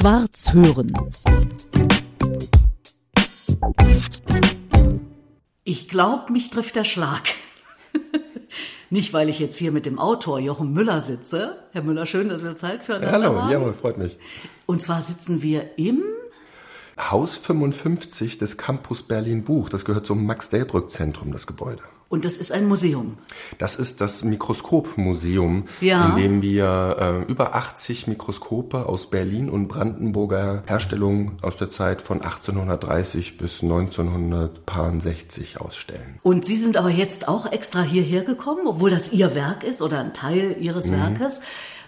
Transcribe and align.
Schwarz 0.00 0.54
hören. 0.54 0.94
Ich 5.62 5.90
glaube, 5.90 6.32
mich 6.32 6.48
trifft 6.48 6.76
der 6.76 6.84
Schlag. 6.84 7.20
Nicht, 8.90 9.12
weil 9.12 9.28
ich 9.28 9.38
jetzt 9.38 9.58
hier 9.58 9.72
mit 9.72 9.84
dem 9.84 9.98
Autor 9.98 10.38
Jochen 10.38 10.72
Müller 10.72 11.02
sitze. 11.02 11.68
Herr 11.72 11.82
Müller, 11.82 12.06
schön, 12.06 12.30
dass 12.30 12.42
wir 12.42 12.56
Zeit 12.56 12.82
für 12.82 12.94
ja, 12.94 13.12
Hallo, 13.12 13.42
haben. 13.42 13.50
jawohl, 13.50 13.74
freut 13.74 13.98
mich. 13.98 14.16
Und 14.64 14.80
zwar 14.80 15.02
sitzen 15.02 15.42
wir 15.42 15.78
im 15.78 16.02
Haus 16.98 17.36
55 17.36 18.38
des 18.38 18.56
Campus 18.56 19.02
Berlin 19.02 19.44
Buch. 19.44 19.68
Das 19.68 19.84
gehört 19.84 20.06
zum 20.06 20.24
Max-Delbrück-Zentrum, 20.24 21.30
das 21.30 21.46
Gebäude. 21.46 21.82
Und 22.10 22.24
das 22.24 22.36
ist 22.38 22.50
ein 22.50 22.66
Museum. 22.66 23.18
Das 23.58 23.76
ist 23.76 24.00
das 24.00 24.24
Mikroskopmuseum, 24.24 25.68
ja. 25.80 26.08
in 26.08 26.16
dem 26.16 26.42
wir 26.42 26.96
äh, 26.98 27.30
über 27.30 27.54
80 27.54 28.08
Mikroskope 28.08 28.86
aus 28.86 29.08
Berlin 29.10 29.48
und 29.48 29.68
Brandenburger 29.68 30.64
Herstellung 30.66 31.38
aus 31.40 31.56
der 31.56 31.70
Zeit 31.70 32.02
von 32.02 32.20
1830 32.20 33.36
bis 33.36 33.62
1960 33.62 35.60
ausstellen. 35.60 36.18
Und 36.24 36.44
Sie 36.44 36.56
sind 36.56 36.76
aber 36.76 36.90
jetzt 36.90 37.28
auch 37.28 37.46
extra 37.52 37.82
hierher 37.82 38.24
gekommen, 38.24 38.66
obwohl 38.66 38.90
das 38.90 39.12
Ihr 39.12 39.36
Werk 39.36 39.62
ist 39.62 39.80
oder 39.80 40.00
ein 40.00 40.12
Teil 40.12 40.56
Ihres 40.58 40.90
mhm. 40.90 40.96
Werkes 40.96 41.40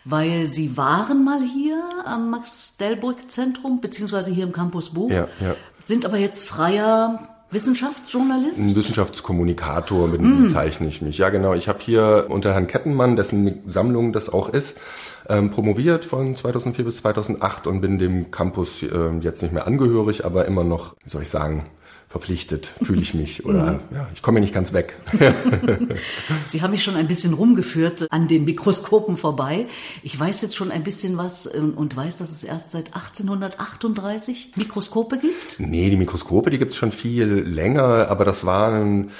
weil 0.05 0.49
Sie 0.49 0.77
waren 0.77 1.25
mal 1.25 1.41
hier 1.43 1.81
am 2.05 2.31
Max-Delbrück-Zentrum, 2.31 3.81
beziehungsweise 3.81 4.33
hier 4.33 4.43
im 4.43 4.51
Campus 4.51 4.91
Buch, 4.91 5.13
ja, 5.13 5.29
ja. 5.41 5.55
sind 5.85 6.05
aber 6.05 6.19
jetzt 6.19 6.45
freier 6.45 7.29
Wissenschaftsjournalist? 7.53 8.59
Ein 8.59 8.75
Wissenschaftskommunikator, 8.75 10.09
mit 10.09 10.21
dem 10.21 10.41
mm. 10.41 10.43
bezeichne 10.45 10.89
ich 10.89 11.03
mich. 11.03 11.19
Ja, 11.19 11.29
genau. 11.29 11.53
Ich 11.53 11.69
habe 11.69 11.81
hier 11.81 12.27
unter 12.29 12.53
Herrn 12.55 12.67
Kettenmann, 12.67 13.15
dessen 13.15 13.61
Sammlung 13.67 14.13
das 14.13 14.31
auch 14.31 14.49
ist, 14.49 14.79
ähm, 15.29 15.51
promoviert 15.51 16.05
von 16.05 16.35
2004 16.35 16.85
bis 16.87 16.97
2008 16.99 17.67
und 17.67 17.83
bin 17.83 17.99
dem 17.99 18.31
Campus 18.31 18.83
äh, 18.83 19.11
jetzt 19.21 19.43
nicht 19.43 19.53
mehr 19.53 19.67
angehörig, 19.67 20.25
aber 20.25 20.47
immer 20.47 20.65
noch, 20.65 20.97
wie 21.05 21.11
soll 21.11 21.23
ich 21.23 21.31
sagen, 21.31 21.67
verpflichtet, 22.13 22.71
fühle 22.83 23.01
ich 23.01 23.15
mich 23.15 23.47
oder 23.47 23.73
mhm. 23.73 23.81
ja, 23.97 24.07
ich 24.15 24.21
komme 24.21 24.41
nicht 24.41 24.53
ganz 24.53 24.75
weg. 24.75 24.99
Sie 26.47 26.61
haben 26.61 26.73
mich 26.73 26.85
schon 26.85 26.95
ein 26.95 27.07
bisschen 27.09 27.33
rumgeführt 27.33 28.07
an 28.11 28.29
den 28.29 28.45
Mikroskopen 28.45 29.17
vorbei. 29.17 29.67
Ich 30.03 30.21
weiß 30.21 30.43
jetzt 30.43 30.55
schon 30.55 30.71
ein 30.71 30.85
bisschen 30.85 31.17
was 31.17 31.49
ähm, 31.55 31.73
und 31.75 31.97
weiß, 31.97 32.19
dass 32.19 32.31
es 32.31 32.45
erst 32.45 32.71
seit 32.71 32.95
1838 32.95 34.53
Mikroskope 34.57 35.17
gibt? 35.17 35.59
Nee, 35.59 35.89
die 35.89 35.97
Mikroskope, 35.97 36.51
die 36.51 36.59
gibt 36.59 36.73
es 36.73 36.77
schon 36.77 36.93
viel 36.93 37.25
länger, 37.25 38.09
aber 38.11 38.27
das 38.27 38.45
waren 38.45 39.11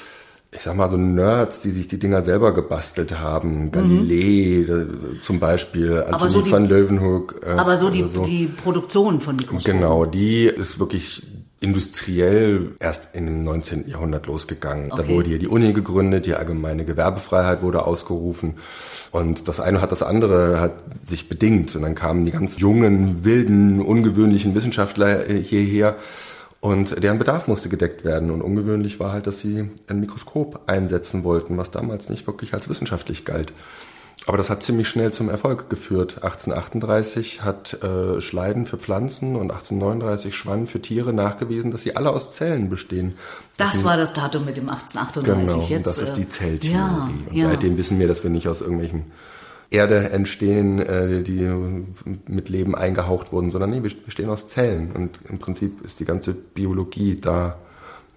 ich 0.55 0.61
sag 0.61 0.77
mal, 0.77 0.91
so 0.91 0.99
Nerds, 0.99 1.63
die 1.63 1.71
sich 1.71 1.89
die 1.89 1.99
Dinger 1.99 2.21
selber 2.21 2.53
gebastelt 2.53 3.19
haben. 3.19 3.65
Mhm. 3.65 3.73
Galilei 3.73 4.67
mhm. 4.69 5.23
zum 5.23 5.41
Beispiel, 5.41 6.03
Anthony 6.03 6.31
so 6.31 6.51
van 6.51 6.69
Leeuwenhoek. 6.69 7.41
Äh, 7.43 7.53
aber 7.53 7.79
so 7.79 7.89
die, 7.89 8.05
so. 8.07 8.23
die 8.23 8.49
Produktion 8.49 9.23
von 9.23 9.37
Mikroskopen. 9.37 9.81
Genau, 9.81 10.05
die 10.05 10.45
ist 10.45 10.79
wirklich 10.79 11.23
industriell 11.63 12.73
erst 12.81 13.15
in 13.15 13.27
dem 13.27 13.45
19. 13.45 13.89
Jahrhundert 13.89 14.27
losgegangen. 14.27 14.91
Okay. 14.91 15.03
Da 15.03 15.09
wurde 15.09 15.29
hier 15.29 15.39
die 15.39 15.47
Uni 15.47 15.73
gegründet, 15.73 16.27
die 16.27 16.35
allgemeine 16.35 16.85
Gewerbefreiheit 16.85 17.63
wurde 17.63 17.87
ausgerufen 17.87 18.55
und 19.13 19.47
das 19.47 19.61
eine 19.61 19.81
hat 19.81 19.93
das 19.93 20.03
andere 20.03 20.61
hat 20.61 20.73
sich 21.09 21.29
bedingt 21.29 21.75
und 21.77 21.83
dann 21.83 21.95
kamen 21.95 22.27
die 22.27 22.33
ganz 22.33 22.59
jungen, 22.59 23.25
wilden, 23.25 23.81
ungewöhnlichen 23.81 24.55
Wissenschaftler 24.55 25.29
äh, 25.29 25.41
hierher 25.41 25.97
und 26.61 27.03
deren 27.03 27.19
Bedarf 27.19 27.47
musste 27.47 27.69
gedeckt 27.69 28.05
werden 28.05 28.31
und 28.31 28.43
ungewöhnlich 28.43 28.99
war 28.99 29.13
halt, 29.13 29.27
dass 29.27 29.39
sie 29.41 29.71
ein 29.89 30.01
Mikroskop 30.01 30.63
einsetzen 30.67 31.25
wollten, 31.25 31.57
was 31.57 31.71
damals 31.71 32.09
nicht 32.09 32.27
wirklich 32.27 32.55
als 32.55 32.69
wissenschaftlich 32.69 33.25
galt. 33.25 33.53
Aber 34.27 34.37
das 34.37 34.51
hat 34.51 34.63
ziemlich 34.63 34.89
schnell 34.89 35.13
zum 35.13 35.29
Erfolg 35.29 35.69
geführt. 35.69 36.23
1838 36.23 37.43
hat 37.43 37.83
äh, 37.83 38.21
Schleiden 38.21 38.67
für 38.67 38.79
Pflanzen 38.79 39.35
und 39.35 39.51
1839 39.51 40.37
Schwann 40.37 40.67
für 40.67 40.81
Tiere 40.81 41.13
nachgewiesen, 41.13 41.73
dass 41.73 41.83
sie 41.83 41.97
alle 41.97 42.11
aus 42.11 42.31
Zellen 42.31 42.71
bestehen. 42.71 43.15
Das, 43.57 43.73
das 43.73 43.85
war 43.85 43.97
das 43.97 44.13
Datum 44.13 44.45
mit 44.45 44.57
dem 44.57 44.69
1838 44.69 45.55
genau, 45.55 45.67
jetzt. 45.69 45.87
Das 45.87 45.99
ist 45.99 46.13
die 46.15 46.23
äh, 46.23 46.29
Zelltheorie. 46.29 46.77
Ja, 46.77 47.11
und 47.31 47.37
ja. 47.37 47.49
seitdem 47.49 47.77
wissen 47.77 47.99
wir, 47.99 48.07
dass 48.07 48.23
wir 48.23 48.31
nicht 48.31 48.47
aus 48.47 48.61
irgendwelchen 48.61 49.11
Erde 49.71 50.11
entstehen, 50.11 50.79
äh, 50.79 51.23
die 51.23 51.51
mit 52.29 52.49
Leben 52.49 52.77
eingehaucht 52.77 53.33
wurden, 53.33 53.51
sondern 53.51 53.71
nee, 53.71 53.83
wir 53.83 53.91
bestehen 54.05 54.31
aus 54.31 54.47
Zellen. 54.47 54.93
Und 54.93 55.19
im 55.29 55.39
Prinzip 55.39 55.85
ist 55.85 55.99
die 55.99 56.05
ganze 56.05 56.33
Biologie 56.33 57.17
da 57.21 57.57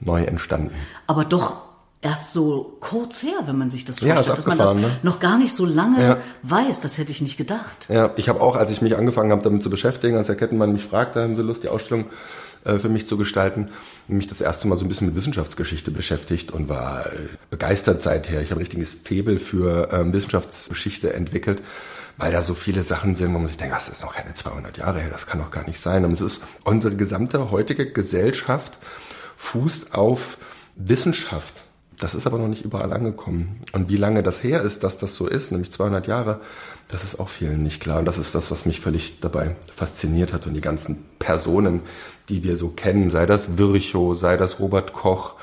neu 0.02 0.24
entstanden. 0.24 0.72
Aber 1.08 1.26
doch 1.26 1.65
erst 2.06 2.34
so 2.34 2.78
kurz 2.80 3.24
her, 3.24 3.34
wenn 3.48 3.58
man 3.58 3.72
sich 3.72 3.84
das 3.84 3.98
vorstellt, 3.98 4.28
ja, 4.28 4.36
dass 4.36 4.46
man 4.46 4.58
das 4.60 4.76
ne? 4.76 4.92
noch 5.02 5.20
gar 5.20 5.40
nicht 5.40 5.56
so 5.56 5.66
lange 5.66 6.02
ja. 6.02 6.18
weiß. 6.44 6.80
Das 6.82 7.00
hätte 7.00 7.12
ich 7.12 7.20
nicht 7.20 7.36
gedacht. 7.36 7.88
Ja, 7.90 8.12
ich 8.16 8.30
habe 8.30 8.42
auch, 8.42 8.56
als 8.56 8.70
ich 8.70 8.82
mich 8.82 8.96
angefangen 8.96 9.32
habe, 9.32 9.42
damit 9.42 9.64
zu 9.64 9.72
beschäftigen, 9.72 10.16
als 10.16 10.28
der 10.28 10.36
Kettenmann 10.36 10.72
mich 10.72 10.86
fragte, 10.86 11.24
haben 11.24 11.36
Sie 11.36 11.42
Lust, 11.42 11.64
die 11.64 11.70
Ausstellung 11.70 12.06
äh, 12.64 12.78
für 12.78 12.90
mich 12.90 13.08
zu 13.08 13.18
gestalten, 13.18 13.70
mich 14.08 14.28
das 14.28 14.40
erste 14.40 14.68
Mal 14.68 14.76
so 14.78 14.86
ein 14.86 14.88
bisschen 14.88 15.08
mit 15.08 15.16
Wissenschaftsgeschichte 15.16 15.90
beschäftigt 15.90 16.52
und 16.52 16.70
war 16.70 17.08
äh, 17.08 17.10
begeistert 17.50 18.04
seither. 18.04 18.40
Ich 18.44 18.52
habe 18.52 18.60
ein 18.60 18.66
richtiges 18.66 18.94
Febel 18.94 19.40
für 19.40 19.90
ähm, 19.92 20.14
Wissenschaftsgeschichte 20.14 21.12
entwickelt 21.12 21.64
weil 22.18 22.32
da 22.32 22.42
so 22.42 22.54
viele 22.54 22.82
Sachen 22.84 23.14
sind, 23.14 23.34
wo 23.34 23.40
man 23.40 23.50
sich 23.50 23.58
denkt, 23.58 23.76
das 23.76 23.90
ist 23.90 24.02
noch 24.02 24.16
keine 24.16 24.34
200 24.34 24.78
Jahre 24.78 25.02
her, 25.02 25.10
das 25.12 25.28
kann 25.28 25.40
doch 25.40 25.52
gar 25.52 25.68
nicht 25.68 25.82
sein. 25.82 26.06
Und 26.06 26.14
es 26.14 26.22
ist 26.22 26.40
unsere 26.64 26.96
gesamte 26.96 27.52
heutige 27.52 27.92
Gesellschaft 27.92 28.78
fußt 29.36 29.94
auf 29.94 30.38
Wissenschaft. 30.78 31.66
Das 32.00 32.14
ist 32.14 32.28
aber 32.28 32.38
noch 32.38 32.48
nicht 32.48 32.66
überall 32.66 32.92
angekommen. 32.92 33.62
Und 33.72 33.90
wie 33.90 33.96
lange 33.96 34.22
das 34.22 34.44
her 34.44 34.62
ist, 34.62 34.84
dass 34.84 34.98
das 34.98 35.16
so 35.16 35.28
ist, 35.28 35.52
nämlich 35.52 35.72
200 35.72 36.08
Jahre, 36.08 36.42
das 36.90 37.04
ist 37.04 37.20
auch 37.20 37.30
vielen 37.30 37.64
nicht 37.64 37.80
klar. 37.80 38.00
Und 38.00 38.06
das 38.06 38.18
ist 38.18 38.36
das, 38.36 38.52
was 38.52 38.66
mich 38.66 38.82
völlig 38.82 39.20
dabei 39.22 39.56
fasziniert 39.74 40.34
hat. 40.34 40.46
Und 40.46 40.56
die 40.56 40.62
ganzen 40.62 41.06
Personen, 41.20 41.82
die 42.28 42.44
wir 42.44 42.58
so 42.58 42.70
kennen, 42.70 43.10
sei 43.10 43.26
das 43.26 43.58
Virchow, 43.58 44.18
sei 44.18 44.36
das 44.36 44.60
Robert 44.60 44.94
Koch, 44.94 45.36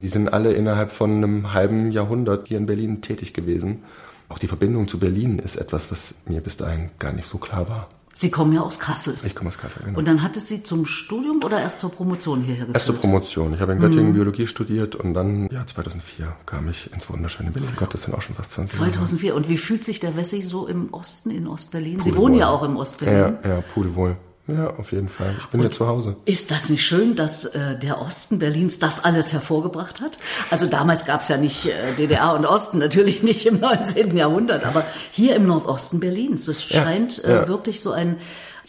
die 0.00 0.08
sind 0.08 0.32
alle 0.32 0.52
innerhalb 0.52 0.92
von 0.92 1.10
einem 1.10 1.52
halben 1.52 1.92
Jahrhundert 1.92 2.48
hier 2.48 2.56
in 2.56 2.66
Berlin 2.66 3.02
tätig 3.02 3.34
gewesen. 3.34 3.84
Auch 4.30 4.38
die 4.38 4.48
Verbindung 4.48 4.88
zu 4.88 4.98
Berlin 4.98 5.38
ist 5.38 5.56
etwas, 5.56 5.90
was 5.90 6.14
mir 6.24 6.40
bis 6.40 6.56
dahin 6.56 6.90
gar 6.98 7.12
nicht 7.12 7.28
so 7.28 7.36
klar 7.36 7.68
war. 7.68 7.88
Sie 8.20 8.30
kommen 8.30 8.52
ja 8.52 8.60
aus 8.60 8.78
Kassel. 8.78 9.14
Ich 9.24 9.34
komme 9.34 9.48
aus 9.48 9.56
Kassel, 9.56 9.82
genau. 9.82 9.98
Und 9.98 10.06
dann 10.06 10.22
hat 10.22 10.36
es 10.36 10.46
Sie 10.46 10.62
zum 10.62 10.84
Studium 10.84 11.42
oder 11.42 11.58
erst 11.58 11.80
zur 11.80 11.90
Promotion 11.90 12.42
hierher 12.42 12.66
geführt? 12.66 12.76
Erst 12.76 12.86
zur 12.86 12.96
Promotion. 12.96 13.54
Ich 13.54 13.60
habe 13.60 13.72
in 13.72 13.78
Göttingen 13.78 14.10
mhm. 14.10 14.14
Biologie 14.14 14.46
studiert 14.46 14.94
und 14.94 15.14
dann, 15.14 15.48
ja, 15.50 15.66
2004 15.66 16.36
kam 16.44 16.68
ich 16.68 16.92
ins 16.92 17.08
wunderschöne 17.08 17.50
Berlin. 17.50 17.70
Gott, 17.76 17.94
das 17.94 18.02
sind 18.02 18.12
auch 18.12 18.20
schon 18.20 18.36
fast 18.36 18.52
20 18.52 18.78
Jahre. 18.78 18.90
2004. 18.92 19.34
Und 19.34 19.48
wie 19.48 19.56
fühlt 19.56 19.86
sich 19.86 20.00
der 20.00 20.16
Wessi 20.16 20.42
so 20.42 20.66
im 20.66 20.92
Osten, 20.92 21.30
in 21.30 21.46
Ostberlin? 21.46 21.98
Sie 22.00 22.14
wohnen 22.14 22.34
ja 22.34 22.50
auch 22.50 22.62
im 22.62 22.76
Ostberlin. 22.76 23.38
Ja, 23.42 23.48
ja, 23.48 23.60
pudelwohl. 23.72 24.18
Ja, 24.50 24.74
auf 24.76 24.92
jeden 24.92 25.08
Fall. 25.08 25.34
Ich 25.38 25.46
bin 25.46 25.60
Und 25.60 25.66
hier 25.66 25.70
zu 25.70 25.86
Hause. 25.86 26.16
Ist 26.24 26.50
das 26.50 26.68
nicht 26.68 26.84
schön, 26.84 27.14
dass 27.14 27.44
äh, 27.44 27.76
der 27.76 28.00
Osten 28.00 28.38
Berlins 28.38 28.78
das 28.78 29.04
alles 29.04 29.32
hervorgebracht 29.32 30.00
hat? 30.00 30.18
Also 30.50 30.66
damals 30.66 31.04
gab 31.04 31.22
es 31.22 31.28
ja 31.28 31.36
nicht 31.36 31.66
äh, 31.66 31.92
DDR 31.96 32.34
und 32.34 32.46
Osten, 32.46 32.78
natürlich 32.78 33.22
nicht 33.22 33.46
im 33.46 33.60
19. 33.60 34.16
Jahrhundert, 34.16 34.64
aber 34.64 34.84
hier 35.10 35.36
im 35.36 35.46
Nordosten 35.46 36.00
Berlins. 36.00 36.46
Das 36.46 36.64
scheint 36.64 37.22
äh, 37.24 37.30
ja. 37.30 37.48
wirklich 37.48 37.80
so 37.80 37.92
ein 37.92 38.16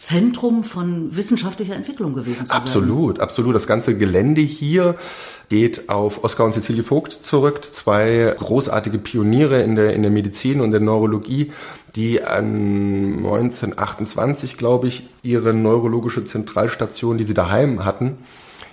Zentrum 0.02 0.64
von 0.64 1.14
wissenschaftlicher 1.14 1.76
Entwicklung 1.76 2.12
gewesen 2.12 2.44
zu 2.44 2.46
sein. 2.46 2.56
Absolut, 2.56 3.20
absolut. 3.20 3.54
Das 3.54 3.68
ganze 3.68 3.96
Gelände 3.96 4.40
hier 4.40 4.96
geht 5.48 5.88
auf 5.88 6.24
Oskar 6.24 6.46
und 6.46 6.54
Cecilie 6.54 6.82
Vogt 6.82 7.12
zurück, 7.12 7.64
zwei 7.64 8.34
großartige 8.36 8.98
Pioniere 8.98 9.62
in 9.62 9.76
der, 9.76 9.92
in 9.92 10.02
der 10.02 10.10
Medizin 10.10 10.60
und 10.60 10.72
der 10.72 10.80
Neurologie, 10.80 11.52
die 11.94 12.20
an 12.20 13.18
1928, 13.18 14.56
glaube 14.56 14.88
ich, 14.88 15.04
ihre 15.22 15.54
neurologische 15.54 16.24
Zentralstation, 16.24 17.16
die 17.16 17.24
sie 17.24 17.34
daheim 17.34 17.84
hatten, 17.84 18.18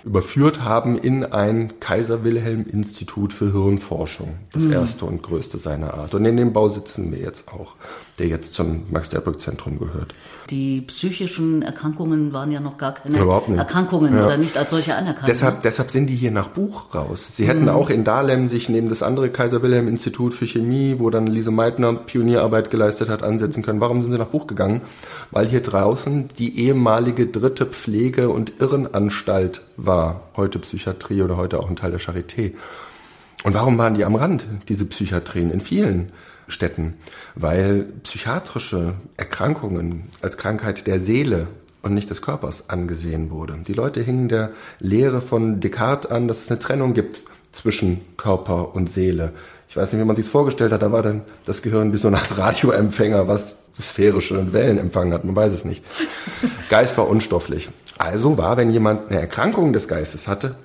überführt 0.04 0.64
haben 0.64 0.98
in 0.98 1.24
ein 1.24 1.78
Kaiser 1.78 2.24
Wilhelm 2.24 2.66
Institut 2.66 3.32
für 3.32 3.52
Hirnforschung. 3.52 4.34
Das 4.52 4.64
mhm. 4.64 4.72
erste 4.72 5.04
und 5.04 5.22
größte 5.22 5.58
seiner 5.58 5.94
Art. 5.94 6.14
Und 6.14 6.24
in 6.24 6.36
dem 6.36 6.52
Bau 6.52 6.68
sitzen 6.68 7.12
wir 7.12 7.18
jetzt 7.18 7.48
auch, 7.52 7.76
der 8.20 8.28
jetzt 8.28 8.54
zum 8.54 8.82
Max-Delbrück-Zentrum 8.90 9.78
gehört. 9.78 10.14
Die 10.50 10.82
psychischen 10.82 11.62
Erkrankungen 11.62 12.34
waren 12.34 12.52
ja 12.52 12.60
noch 12.60 12.76
gar 12.76 12.92
keine 12.92 13.16
nicht. 13.16 13.58
Erkrankungen 13.58 14.14
ja. 14.14 14.26
oder 14.26 14.36
nicht 14.36 14.58
als 14.58 14.70
solche 14.70 14.94
anerkannt. 14.94 15.26
Deshalb, 15.26 15.56
ne? 15.56 15.60
deshalb 15.64 15.90
sind 15.90 16.06
die 16.06 16.14
hier 16.14 16.30
nach 16.30 16.48
Buch 16.48 16.94
raus. 16.94 17.34
Sie 17.34 17.48
hätten 17.48 17.62
mhm. 17.62 17.68
auch 17.70 17.88
in 17.88 18.04
Dahlem 18.04 18.48
sich 18.48 18.68
neben 18.68 18.90
das 18.90 19.02
andere 19.02 19.30
Kaiser 19.30 19.62
Wilhelm 19.62 19.88
Institut 19.88 20.34
für 20.34 20.46
Chemie, 20.46 20.96
wo 20.98 21.08
dann 21.08 21.26
Lise 21.26 21.50
Meitner 21.50 21.94
Pionierarbeit 21.94 22.70
geleistet 22.70 23.08
hat, 23.08 23.22
ansetzen 23.22 23.62
können. 23.62 23.80
Warum 23.80 24.02
sind 24.02 24.10
sie 24.10 24.18
nach 24.18 24.26
Buch 24.26 24.46
gegangen? 24.46 24.82
Weil 25.30 25.46
hier 25.46 25.62
draußen 25.62 26.28
die 26.38 26.60
ehemalige 26.60 27.26
dritte 27.26 27.64
Pflege- 27.64 28.28
und 28.28 28.60
Irrenanstalt 28.60 29.62
war. 29.78 30.28
Heute 30.36 30.58
Psychiatrie 30.58 31.22
oder 31.22 31.38
heute 31.38 31.58
auch 31.58 31.70
ein 31.70 31.76
Teil 31.76 31.90
der 31.90 32.00
Charité. 32.00 32.52
Und 33.44 33.54
warum 33.54 33.78
waren 33.78 33.94
die 33.94 34.04
am 34.04 34.14
Rand, 34.14 34.46
diese 34.68 34.84
Psychiatrien? 34.84 35.50
In 35.50 35.62
vielen 35.62 36.12
Städten, 36.50 36.94
weil 37.34 37.86
psychiatrische 38.02 38.94
Erkrankungen 39.16 40.08
als 40.22 40.36
Krankheit 40.36 40.86
der 40.86 41.00
Seele 41.00 41.46
und 41.82 41.94
nicht 41.94 42.10
des 42.10 42.22
Körpers 42.22 42.68
angesehen 42.68 43.30
wurde. 43.30 43.58
Die 43.66 43.72
Leute 43.72 44.02
hingen 44.02 44.28
der 44.28 44.50
Lehre 44.78 45.20
von 45.20 45.60
Descartes 45.60 46.10
an, 46.10 46.28
dass 46.28 46.42
es 46.42 46.50
eine 46.50 46.58
Trennung 46.58 46.94
gibt 46.94 47.22
zwischen 47.52 48.00
Körper 48.16 48.74
und 48.74 48.90
Seele. 48.90 49.32
Ich 49.68 49.76
weiß 49.76 49.92
nicht, 49.92 50.00
wie 50.00 50.06
man 50.06 50.16
sich 50.16 50.26
vorgestellt 50.26 50.72
hat, 50.72 50.82
da 50.82 50.92
war 50.92 51.02
dann 51.02 51.22
das 51.46 51.62
Gehirn 51.62 51.92
wie 51.92 51.96
so 51.96 52.08
eine 52.08 52.18
Art 52.18 52.36
Radioempfänger, 52.36 53.28
was 53.28 53.56
sphärische 53.80 54.52
Wellen 54.52 54.78
empfangen 54.78 55.12
hat, 55.12 55.24
man 55.24 55.36
weiß 55.36 55.52
es 55.52 55.64
nicht. 55.64 55.84
Geist 56.68 56.98
war 56.98 57.08
unstofflich. 57.08 57.68
Also 57.98 58.36
war, 58.36 58.56
wenn 58.56 58.70
jemand 58.70 59.10
eine 59.10 59.20
Erkrankung 59.20 59.72
des 59.72 59.88
Geistes 59.88 60.26
hatte, 60.26 60.56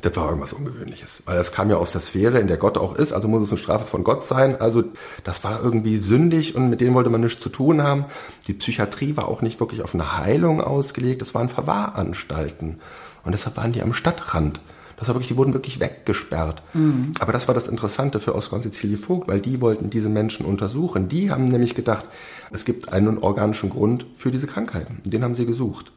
das 0.00 0.16
war 0.16 0.26
irgendwas 0.26 0.52
Ungewöhnliches, 0.52 1.22
weil 1.26 1.36
das 1.36 1.52
kam 1.52 1.68
ja 1.68 1.76
aus 1.76 1.92
der 1.92 2.00
Sphäre, 2.00 2.38
in 2.38 2.46
der 2.46 2.56
Gott 2.56 2.78
auch 2.78 2.96
ist, 2.96 3.12
also 3.12 3.28
muss 3.28 3.42
es 3.42 3.50
eine 3.50 3.58
Strafe 3.58 3.86
von 3.86 4.04
Gott 4.04 4.26
sein. 4.26 4.58
Also 4.60 4.84
das 5.22 5.44
war 5.44 5.62
irgendwie 5.62 5.98
sündig 5.98 6.54
und 6.56 6.70
mit 6.70 6.80
denen 6.80 6.94
wollte 6.94 7.10
man 7.10 7.20
nichts 7.20 7.42
zu 7.42 7.50
tun 7.50 7.82
haben. 7.82 8.06
Die 8.46 8.54
Psychiatrie 8.54 9.16
war 9.16 9.28
auch 9.28 9.42
nicht 9.42 9.60
wirklich 9.60 9.82
auf 9.82 9.94
eine 9.94 10.16
Heilung 10.16 10.62
ausgelegt, 10.62 11.20
das 11.20 11.34
waren 11.34 11.50
Verwahranstalten. 11.50 12.80
Und 13.24 13.32
deshalb 13.32 13.56
waren 13.56 13.72
die 13.72 13.82
am 13.82 13.92
Stadtrand. 13.92 14.60
Das 14.96 15.08
war 15.08 15.16
wirklich, 15.16 15.28
die 15.28 15.36
wurden 15.36 15.52
wirklich 15.52 15.80
weggesperrt. 15.80 16.62
Mhm. 16.74 17.12
Aber 17.18 17.32
das 17.32 17.48
war 17.48 17.54
das 17.54 17.68
Interessante 17.68 18.18
für 18.18 18.34
Oskar 18.34 18.56
und 18.56 18.62
Cecilie 18.62 18.96
Vogt, 18.96 19.28
weil 19.28 19.40
die 19.40 19.60
wollten 19.60 19.90
diese 19.90 20.08
Menschen 20.08 20.46
untersuchen. 20.46 21.08
Die 21.08 21.30
haben 21.30 21.46
nämlich 21.46 21.74
gedacht, 21.74 22.06
es 22.50 22.64
gibt 22.64 22.92
einen 22.92 23.18
organischen 23.18 23.70
Grund 23.70 24.06
für 24.16 24.30
diese 24.30 24.46
Krankheiten. 24.46 25.00
Den 25.04 25.22
haben 25.22 25.34
sie 25.34 25.44
gesucht. 25.44 25.92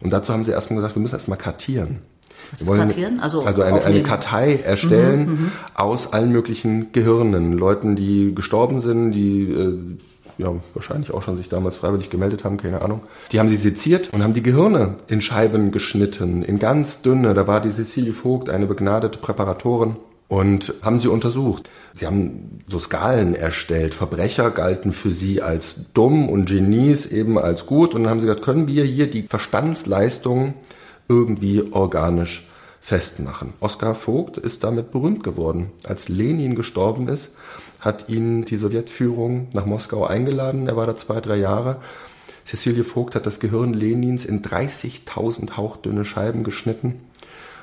Und 0.00 0.10
dazu 0.10 0.32
haben 0.32 0.44
sie 0.44 0.50
erstmal 0.50 0.78
gesagt, 0.78 0.96
wir 0.96 1.02
müssen 1.02 1.14
erstmal 1.14 1.38
kartieren. 1.38 2.02
Ist 2.52 2.66
kartieren? 2.66 3.20
Also, 3.20 3.42
also 3.42 3.62
eine, 3.62 3.82
eine 3.84 4.02
Kartei 4.02 4.56
erstellen 4.56 5.20
mhm, 5.20 5.32
mhm, 5.32 5.52
aus 5.74 6.12
allen 6.12 6.32
möglichen 6.32 6.92
Gehirnen. 6.92 7.52
Leuten, 7.52 7.96
die 7.96 8.34
gestorben 8.34 8.80
sind, 8.80 9.12
die 9.12 9.52
äh, 9.52 9.78
ja, 10.38 10.54
wahrscheinlich 10.72 11.12
auch 11.12 11.22
schon 11.22 11.36
sich 11.36 11.48
damals 11.48 11.76
freiwillig 11.76 12.10
gemeldet 12.10 12.44
haben, 12.44 12.56
keine 12.56 12.82
Ahnung. 12.82 13.02
Die 13.32 13.40
haben 13.40 13.48
sie 13.48 13.56
seziert 13.56 14.10
und 14.12 14.22
haben 14.22 14.34
die 14.34 14.42
Gehirne 14.42 14.94
in 15.08 15.20
Scheiben 15.20 15.72
geschnitten, 15.72 16.42
in 16.42 16.58
ganz 16.58 17.02
dünne. 17.02 17.34
Da 17.34 17.46
war 17.46 17.60
die 17.60 17.70
Cecilie 17.70 18.12
Vogt, 18.12 18.48
eine 18.48 18.66
begnadete 18.66 19.18
Präparatorin, 19.18 19.96
und 20.28 20.74
haben 20.82 20.98
sie 20.98 21.08
untersucht. 21.08 21.70
Sie 21.94 22.06
haben 22.06 22.60
so 22.68 22.78
Skalen 22.78 23.34
erstellt. 23.34 23.94
Verbrecher 23.94 24.50
galten 24.50 24.92
für 24.92 25.10
sie 25.10 25.40
als 25.40 25.86
dumm 25.94 26.28
und 26.28 26.46
Genies 26.46 27.06
eben 27.06 27.38
als 27.38 27.64
gut. 27.64 27.94
Und 27.94 28.02
dann 28.02 28.10
haben 28.10 28.20
sie 28.20 28.26
gesagt, 28.26 28.44
können 28.44 28.68
wir 28.68 28.84
hier 28.84 29.08
die 29.08 29.22
Verstandsleistung 29.22 30.54
irgendwie 31.08 31.72
organisch 31.72 32.46
festmachen. 32.80 33.54
Oskar 33.60 33.94
Vogt 33.94 34.36
ist 34.36 34.64
damit 34.64 34.90
berühmt 34.90 35.22
geworden. 35.22 35.72
Als 35.84 36.08
Lenin 36.08 36.54
gestorben 36.54 37.08
ist, 37.08 37.30
hat 37.80 38.08
ihn 38.08 38.44
die 38.44 38.56
Sowjetführung 38.56 39.48
nach 39.52 39.66
Moskau 39.66 40.06
eingeladen. 40.06 40.68
Er 40.68 40.76
war 40.76 40.86
da 40.86 40.96
zwei, 40.96 41.20
drei 41.20 41.36
Jahre. 41.36 41.80
Cecilie 42.46 42.84
Vogt 42.84 43.14
hat 43.14 43.26
das 43.26 43.40
Gehirn 43.40 43.74
Lenins 43.74 44.24
in 44.24 44.42
30.000 44.42 45.56
hauchdünne 45.56 46.04
Scheiben 46.04 46.44
geschnitten. 46.44 47.00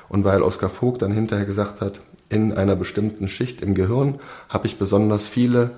Und 0.08 0.24
weil 0.24 0.42
Oskar 0.42 0.70
Vogt 0.70 1.02
dann 1.02 1.12
hinterher 1.12 1.44
gesagt 1.46 1.80
hat, 1.80 2.00
in 2.28 2.52
einer 2.52 2.76
bestimmten 2.76 3.28
Schicht 3.28 3.60
im 3.60 3.74
Gehirn 3.74 4.20
habe 4.48 4.66
ich 4.66 4.78
besonders 4.78 5.26
viele 5.26 5.72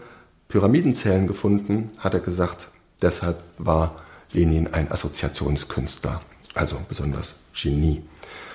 Pyramidenzellen 0.48 1.26
gefunden, 1.26 1.90
hat 1.98 2.14
er 2.14 2.20
gesagt, 2.20 2.68
deshalb 3.02 3.38
war 3.58 3.96
Lenin 4.32 4.66
ein 4.72 4.90
Assoziationskünstler, 4.90 6.20
also 6.58 6.76
besonders 6.88 7.34
Genie. 7.54 8.02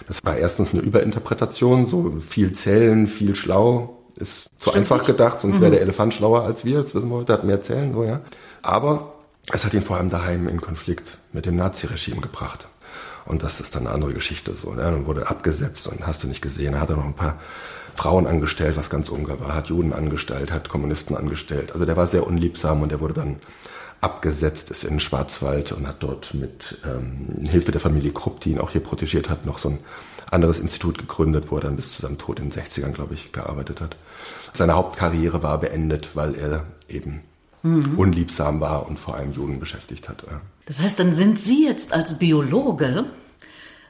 Das 0.08 0.24
war 0.24 0.36
erstens 0.36 0.74
eine 0.74 0.82
Überinterpretation, 0.82 1.86
so 1.86 2.12
viel 2.20 2.54
Zellen, 2.54 3.08
viel 3.08 3.36
schlau, 3.36 3.98
ist 4.16 4.50
zu 4.60 4.70
Stimmt 4.70 4.76
einfach 4.78 5.06
gedacht, 5.06 5.40
sonst 5.42 5.58
mhm. 5.58 5.62
wäre 5.62 5.72
der 5.72 5.82
Elefant 5.82 6.14
schlauer 6.14 6.44
als 6.44 6.66
wir, 6.66 6.82
das 6.82 6.94
wissen 6.94 7.10
wir 7.10 7.16
heute, 7.18 7.34
hat 7.34 7.44
mehr 7.44 7.62
Zellen, 7.62 7.94
so 7.94 8.04
ja. 8.04 8.22
Aber 8.62 9.14
es 9.52 9.66
hat 9.66 9.74
ihn 9.74 9.82
vor 9.82 9.98
allem 9.98 10.10
daheim 10.10 10.48
in 10.48 10.62
Konflikt 10.62 11.18
mit 11.32 11.46
dem 11.46 11.56
Naziregime 11.56 12.22
gebracht. 12.22 12.68
Und 13.26 13.44
das 13.44 13.60
ist 13.60 13.76
dann 13.76 13.88
eine 13.88 13.96
andere 13.96 14.14
Geschichte 14.14 14.56
so. 14.56 14.72
Ne? 14.72 14.84
Dann 14.84 15.06
wurde 15.06 15.28
abgesetzt 15.28 15.88
und 15.88 16.06
hast 16.06 16.24
du 16.24 16.28
nicht 16.28 16.42
gesehen. 16.42 16.74
Er 16.74 16.82
hat 16.82 16.90
noch 16.90 17.06
ein 17.06 17.14
paar 17.14 17.40
Frauen 17.96 18.28
angestellt, 18.28 18.76
was 18.76 18.90
ganz 18.90 19.10
ungar 19.10 19.40
war, 19.40 19.54
hat 19.54 19.68
Juden 19.68 19.94
angestellt, 19.94 20.52
hat 20.52 20.68
Kommunisten 20.70 21.16
angestellt. 21.16 21.72
Also 21.74 21.86
der 21.86 21.96
war 21.96 22.08
sehr 22.08 22.28
unliebsam 22.28 22.82
und 22.82 22.92
der 22.92 23.00
wurde 23.00 23.14
dann 23.14 23.38
abgesetzt, 24.04 24.70
ist 24.72 24.84
in 24.84 25.00
Schwarzwald 25.00 25.72
und 25.72 25.88
hat 25.88 26.04
dort 26.04 26.34
mit 26.34 26.78
ähm, 26.86 27.48
Hilfe 27.48 27.72
der 27.72 27.82
Familie 27.82 28.12
Krupp, 28.12 28.42
die 28.42 28.52
ihn 28.52 28.60
auch 28.60 28.72
hier 28.72 28.82
protegiert 28.82 29.30
hat, 29.30 29.46
noch 29.46 29.60
so 29.60 29.70
ein 29.70 29.80
anderes 30.30 30.60
Institut 30.60 30.98
gegründet, 30.98 31.52
wo 31.52 31.58
er 31.58 31.62
dann 31.62 31.76
bis 31.76 31.94
zu 31.94 32.02
seinem 32.02 32.18
Tod 32.18 32.40
in 32.40 32.50
den 32.50 32.62
60ern, 32.62 32.92
glaube 32.92 33.14
ich, 33.14 33.32
gearbeitet 33.32 33.82
hat. 33.82 33.96
Seine 34.54 34.74
Hauptkarriere 34.74 35.44
war 35.44 35.60
beendet, 35.60 36.16
weil 36.16 36.36
er 36.36 36.66
eben 36.90 37.22
mhm. 37.62 37.98
unliebsam 37.98 38.60
war 38.60 38.88
und 38.88 39.00
vor 39.00 39.16
allem 39.16 39.32
Juden 39.34 39.60
beschäftigt 39.60 40.10
hat. 40.10 40.26
Das 40.66 40.82
heißt, 40.82 41.00
dann 41.00 41.14
sind 41.14 41.40
Sie 41.40 41.66
jetzt 41.66 41.94
als 41.94 42.18
Biologe 42.18 43.06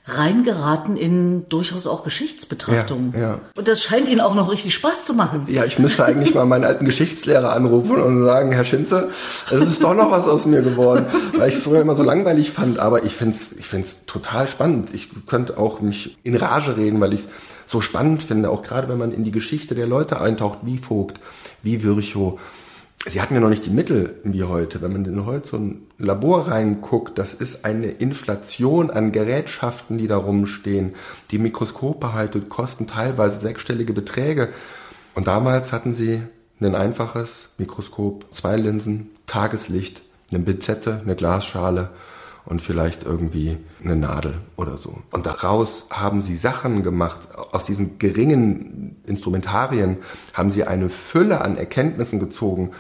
reingeraten 0.05 0.97
in 0.97 1.47
durchaus 1.47 1.87
auch 1.87 2.03
Geschichtsbetrachtungen. 2.03 3.13
Ja, 3.13 3.19
ja. 3.19 3.39
Und 3.55 3.67
das 3.69 3.81
scheint 3.81 4.09
Ihnen 4.09 4.19
auch 4.19 4.35
noch 4.35 4.51
richtig 4.51 4.73
Spaß 4.73 5.05
zu 5.05 5.13
machen. 5.13 5.45
Ja, 5.47 5.63
ich 5.63 5.79
müsste 5.79 6.03
eigentlich 6.03 6.35
mal 6.35 6.45
meinen 6.45 6.65
alten 6.65 6.85
Geschichtslehrer 6.85 7.53
anrufen 7.53 7.95
und 7.95 8.25
sagen, 8.25 8.51
Herr 8.51 8.65
Schinze, 8.65 9.11
es 9.49 9.61
ist 9.61 9.81
doch 9.81 9.93
noch 9.93 10.11
was 10.11 10.27
aus 10.27 10.45
mir 10.45 10.61
geworden, 10.61 11.05
weil 11.37 11.49
ich 11.49 11.55
es 11.55 11.63
früher 11.63 11.79
immer 11.79 11.95
so 11.95 12.03
langweilig 12.03 12.51
fand, 12.51 12.79
aber 12.79 13.03
ich 13.05 13.15
finde 13.15 13.35
es 13.35 13.53
ich 13.53 13.67
find's 13.67 14.05
total 14.05 14.49
spannend. 14.49 14.93
Ich 14.93 15.09
könnte 15.25 15.57
auch 15.57 15.79
mich 15.79 16.17
in 16.23 16.35
Rage 16.35 16.75
reden, 16.75 16.99
weil 16.99 17.13
ich 17.13 17.21
es 17.21 17.27
so 17.65 17.79
spannend 17.79 18.23
finde, 18.23 18.49
auch 18.49 18.61
gerade 18.61 18.89
wenn 18.89 18.97
man 18.97 19.13
in 19.13 19.23
die 19.23 19.31
Geschichte 19.31 19.73
der 19.73 19.87
Leute 19.87 20.19
eintaucht, 20.19 20.59
wie 20.63 20.77
Vogt, 20.77 21.19
wie 21.61 21.81
Virchow, 21.81 22.39
Sie 23.05 23.21
hatten 23.21 23.33
ja 23.33 23.41
noch 23.41 23.49
nicht 23.49 23.65
die 23.65 23.69
Mittel 23.69 24.15
wie 24.23 24.43
heute. 24.43 24.81
Wenn 24.81 24.93
man 24.93 25.05
in 25.05 25.25
heute 25.25 25.47
so 25.49 25.57
ein 25.57 25.87
Labor 25.97 26.47
reinguckt, 26.47 27.17
das 27.17 27.33
ist 27.33 27.65
eine 27.65 27.87
Inflation 27.87 28.91
an 28.91 29.11
Gerätschaften, 29.11 29.97
die 29.97 30.07
da 30.07 30.15
rumstehen. 30.15 30.95
Die 31.31 31.37
Mikroskope 31.37 32.13
halt 32.13 32.49
kosten 32.49 32.87
teilweise 32.87 33.39
sechsstellige 33.39 33.91
Beträge. 33.91 34.49
Und 35.15 35.27
damals 35.27 35.73
hatten 35.73 35.93
sie 35.93 36.23
ein 36.61 36.75
einfaches 36.75 37.49
Mikroskop, 37.57 38.25
zwei 38.31 38.55
Linsen, 38.55 39.09
Tageslicht, 39.27 40.01
eine 40.31 40.39
Bizette, 40.39 41.01
eine 41.03 41.15
Glasschale 41.15 41.89
und 42.45 42.61
vielleicht 42.61 43.03
irgendwie 43.03 43.57
eine 43.83 43.95
Nadel 43.95 44.35
oder 44.57 44.77
so. 44.77 44.97
Und 45.11 45.25
daraus 45.25 45.87
haben 45.89 46.21
sie 46.21 46.35
Sachen 46.35 46.83
gemacht. 46.83 47.27
Aus 47.51 47.65
diesen 47.65 47.99
geringen 47.99 48.97
Instrumentarien 49.05 49.97
haben 50.33 50.49
sie 50.49 50.65
eine 50.65 50.89
Fülle 50.89 51.41
an 51.41 51.57
Erkenntnissen 51.57 52.19
gezogen 52.19 52.71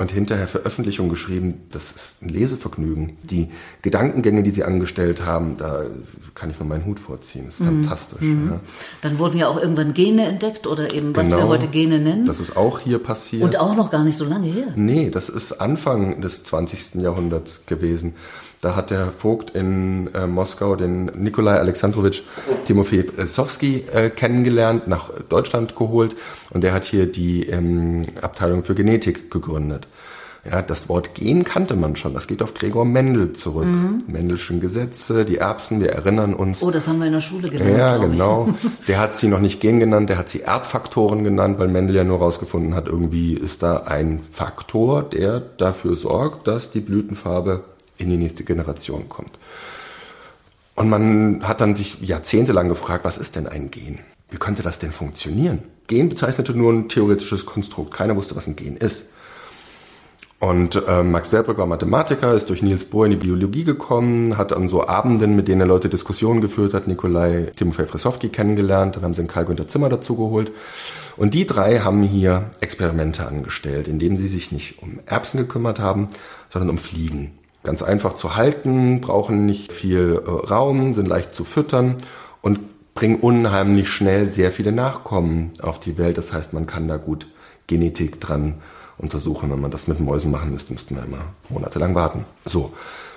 und 0.00 0.10
hinterher 0.10 0.48
Veröffentlichung 0.48 1.10
geschrieben. 1.10 1.60
Das 1.72 1.84
ist 1.84 2.12
ein 2.22 2.30
Lesevergnügen. 2.30 3.18
Die 3.22 3.48
Gedankengänge, 3.82 4.42
die 4.42 4.50
sie 4.50 4.64
angestellt 4.64 5.26
haben, 5.26 5.58
da 5.58 5.84
kann 6.34 6.50
ich 6.50 6.58
nur 6.58 6.66
meinen 6.66 6.86
Hut 6.86 6.98
vorziehen. 6.98 7.44
Das 7.46 7.54
ist 7.54 7.60
mhm. 7.60 7.84
fantastisch. 7.84 8.22
Mhm. 8.22 8.48
Ja. 8.48 8.60
Dann 9.02 9.18
wurden 9.18 9.36
ja 9.36 9.48
auch 9.48 9.60
irgendwann 9.60 9.92
Gene 9.92 10.26
entdeckt 10.26 10.66
oder 10.66 10.94
eben, 10.94 11.14
was 11.14 11.28
genau, 11.28 11.42
wir 11.42 11.48
heute 11.48 11.68
Gene 11.68 11.98
nennen. 11.98 12.26
Das 12.26 12.40
ist 12.40 12.56
auch 12.56 12.80
hier 12.80 12.98
passiert. 12.98 13.42
Und 13.42 13.58
auch 13.58 13.76
noch 13.76 13.90
gar 13.90 14.02
nicht 14.02 14.16
so 14.16 14.24
lange 14.24 14.46
her. 14.46 14.68
Nee, 14.74 15.10
das 15.10 15.28
ist 15.28 15.52
Anfang 15.52 16.22
des 16.22 16.44
20. 16.44 16.94
Jahrhunderts 16.94 17.66
gewesen. 17.66 18.14
Da 18.60 18.76
hat 18.76 18.90
der 18.90 19.10
Vogt 19.10 19.50
in 19.56 20.12
äh, 20.14 20.26
Moskau 20.26 20.76
den 20.76 21.06
Nikolai 21.06 21.58
Alexandrowitsch 21.58 22.22
Timofejewski 22.66 23.84
äh, 23.90 24.10
kennengelernt, 24.10 24.86
nach 24.86 25.10
Deutschland 25.30 25.76
geholt 25.76 26.14
und 26.50 26.62
der 26.62 26.74
hat 26.74 26.84
hier 26.84 27.06
die 27.06 27.46
ähm, 27.46 28.04
Abteilung 28.20 28.62
für 28.62 28.74
Genetik 28.74 29.30
gegründet. 29.30 29.86
Ja, 30.50 30.62
das 30.62 30.88
Wort 30.88 31.14
Gen 31.14 31.44
kannte 31.44 31.76
man 31.76 31.96
schon. 31.96 32.14
Das 32.14 32.26
geht 32.26 32.42
auf 32.42 32.54
Gregor 32.54 32.86
Mendel 32.86 33.32
zurück. 33.32 33.66
Mhm. 33.66 34.04
Mendelschen 34.06 34.60
Gesetze, 34.60 35.26
die 35.26 35.36
Erbsen, 35.36 35.80
wir 35.80 35.90
erinnern 35.90 36.32
uns. 36.32 36.62
Oh, 36.62 36.70
das 36.70 36.88
haben 36.88 36.98
wir 36.98 37.06
in 37.06 37.12
der 37.12 37.20
Schule 37.20 37.50
gelernt. 37.50 37.78
Ja, 37.78 37.98
genau. 37.98 38.48
Der 38.88 39.00
hat 39.00 39.18
sie 39.18 39.28
noch 39.28 39.40
nicht 39.40 39.60
Gen 39.60 39.80
genannt, 39.80 40.08
der 40.08 40.18
hat 40.18 40.28
sie 40.28 40.40
Erbfaktoren 40.40 41.24
genannt, 41.24 41.58
weil 41.58 41.68
Mendel 41.68 41.96
ja 41.96 42.04
nur 42.04 42.18
rausgefunden 42.18 42.74
hat, 42.74 42.88
irgendwie 42.88 43.34
ist 43.34 43.62
da 43.62 43.78
ein 43.78 44.20
Faktor, 44.30 45.02
der 45.02 45.40
dafür 45.40 45.94
sorgt, 45.94 46.48
dass 46.48 46.70
die 46.70 46.80
Blütenfarbe 46.80 47.64
in 48.00 48.10
die 48.10 48.16
nächste 48.16 48.44
Generation 48.44 49.08
kommt. 49.08 49.38
Und 50.74 50.88
man 50.88 51.46
hat 51.46 51.60
dann 51.60 51.74
sich 51.74 51.98
jahrzehntelang 52.00 52.68
gefragt, 52.68 53.04
was 53.04 53.18
ist 53.18 53.36
denn 53.36 53.46
ein 53.46 53.70
Gen? 53.70 53.98
Wie 54.30 54.38
könnte 54.38 54.62
das 54.62 54.78
denn 54.78 54.92
funktionieren? 54.92 55.62
Gen 55.88 56.08
bezeichnete 56.08 56.54
nur 56.54 56.72
ein 56.72 56.88
theoretisches 56.88 57.44
Konstrukt. 57.44 57.92
Keiner 57.92 58.16
wusste, 58.16 58.36
was 58.36 58.46
ein 58.46 58.56
Gen 58.56 58.76
ist. 58.76 59.02
Und 60.38 60.82
äh, 60.88 61.02
Max 61.02 61.28
Delbrück 61.28 61.58
war 61.58 61.66
Mathematiker, 61.66 62.32
ist 62.32 62.48
durch 62.48 62.62
Niels 62.62 62.86
Bohr 62.86 63.04
in 63.04 63.10
die 63.10 63.18
Biologie 63.18 63.64
gekommen, 63.64 64.38
hat 64.38 64.54
an 64.54 64.68
so 64.68 64.86
Abenden, 64.86 65.36
mit 65.36 65.48
denen 65.48 65.60
er 65.60 65.66
Leute 65.66 65.90
Diskussionen 65.90 66.40
geführt 66.40 66.72
hat, 66.72 66.88
Nikolai 66.88 67.52
Timofei 67.56 67.84
Frisowski 67.84 68.30
kennengelernt, 68.30 68.96
dann 68.96 69.02
haben 69.02 69.12
sie 69.12 69.20
einen 69.20 69.28
Karl 69.28 69.44
Günther 69.44 69.68
Zimmer 69.68 69.90
dazu 69.90 70.16
geholt. 70.16 70.50
Und 71.18 71.34
die 71.34 71.44
drei 71.44 71.80
haben 71.80 72.02
hier 72.02 72.52
Experimente 72.60 73.26
angestellt, 73.26 73.86
indem 73.86 74.16
sie 74.16 74.28
sich 74.28 74.50
nicht 74.50 74.82
um 74.82 75.00
Erbsen 75.04 75.36
gekümmert 75.36 75.78
haben, 75.78 76.08
sondern 76.48 76.70
um 76.70 76.78
Fliegen 76.78 77.32
ganz 77.62 77.82
einfach 77.82 78.14
zu 78.14 78.36
halten, 78.36 79.00
brauchen 79.00 79.46
nicht 79.46 79.72
viel 79.72 80.22
äh, 80.24 80.30
Raum, 80.30 80.94
sind 80.94 81.08
leicht 81.08 81.34
zu 81.34 81.44
füttern 81.44 81.96
und 82.42 82.60
bringen 82.94 83.16
unheimlich 83.16 83.88
schnell 83.88 84.28
sehr 84.28 84.52
viele 84.52 84.72
Nachkommen 84.72 85.52
auf 85.62 85.80
die 85.80 85.98
Welt. 85.98 86.18
Das 86.18 86.32
heißt, 86.32 86.52
man 86.52 86.66
kann 86.66 86.88
da 86.88 86.96
gut 86.96 87.26
Genetik 87.66 88.20
dran 88.20 88.56
untersuchen. 88.98 89.50
Wenn 89.50 89.60
man 89.60 89.70
das 89.70 89.88
mit 89.88 90.00
Mäusen 90.00 90.30
machen 90.30 90.52
müsste, 90.52 90.72
müssten 90.72 90.96
wir 90.96 91.04
immer 91.04 91.24
monatelang 91.48 91.94
warten. 91.94 92.24
So. 92.44 92.72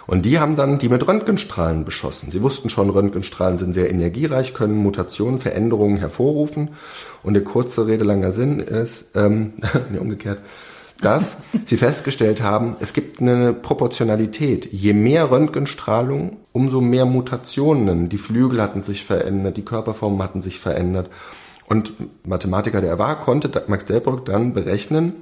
Und 0.06 0.26
die 0.26 0.40
haben 0.40 0.58
dann 0.58 0.80
die 0.80 0.90
mit 0.90 1.08
Röntgenstrahlen 1.08 1.86
beschossen. 1.86 2.30
Sie 2.30 2.42
wussten 2.42 2.70
schon, 2.70 2.90
Röntgenstrahlen 2.90 3.58
sind 3.58 3.74
sehr 3.74 3.90
energiereich, 3.90 4.54
können 4.54 4.76
Mutationen, 4.76 5.40
Veränderungen 5.40 5.98
hervorrufen. 5.98 6.70
Und 7.24 7.36
der 7.36 7.44
kurze 7.44 7.88
Rede 7.88 8.04
langer 8.04 8.34
Sinn 8.34 8.60
ist, 8.60 9.06
ähm, 9.16 9.54
nee, 9.92 9.98
umgekehrt, 9.98 10.40
dass 11.02 11.38
sie 11.66 11.78
festgestellt 11.78 12.42
haben, 12.42 12.76
es 12.80 12.94
gibt 12.94 13.22
eine 13.22 13.54
Proportionalität. 13.54 14.72
Je 14.72 14.94
mehr 14.94 15.32
Röntgenstrahlung, 15.32 16.38
umso 16.52 16.82
mehr 16.82 17.06
Mutationen. 17.06 18.10
Die 18.10 18.18
Flügel 18.18 18.62
hatten 18.62 18.84
sich 18.84 19.04
verändert, 19.04 19.58
die 19.58 19.66
Körperformen 19.66 20.22
hatten 20.24 20.42
sich 20.42 20.60
verändert. 20.60 21.10
Und 21.68 21.94
Mathematiker, 22.26 22.82
der 22.82 22.92
er 22.92 23.00
war, 23.00 23.20
konnte 23.20 23.64
Max 23.68 23.86
Delbrück 23.86 24.26
dann 24.26 24.54
berechnen, 24.54 25.16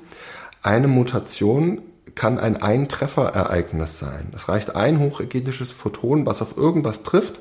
eine 0.61 0.87
Mutation 0.87 1.81
kann 2.13 2.39
ein 2.39 2.61
Eintrefferereignis 2.61 3.99
sein. 3.99 4.33
Es 4.35 4.49
reicht 4.49 4.75
ein 4.75 4.99
hochenergetisches 4.99 5.71
Photon, 5.71 6.25
was 6.25 6.41
auf 6.41 6.57
irgendwas 6.57 7.03
trifft, 7.03 7.39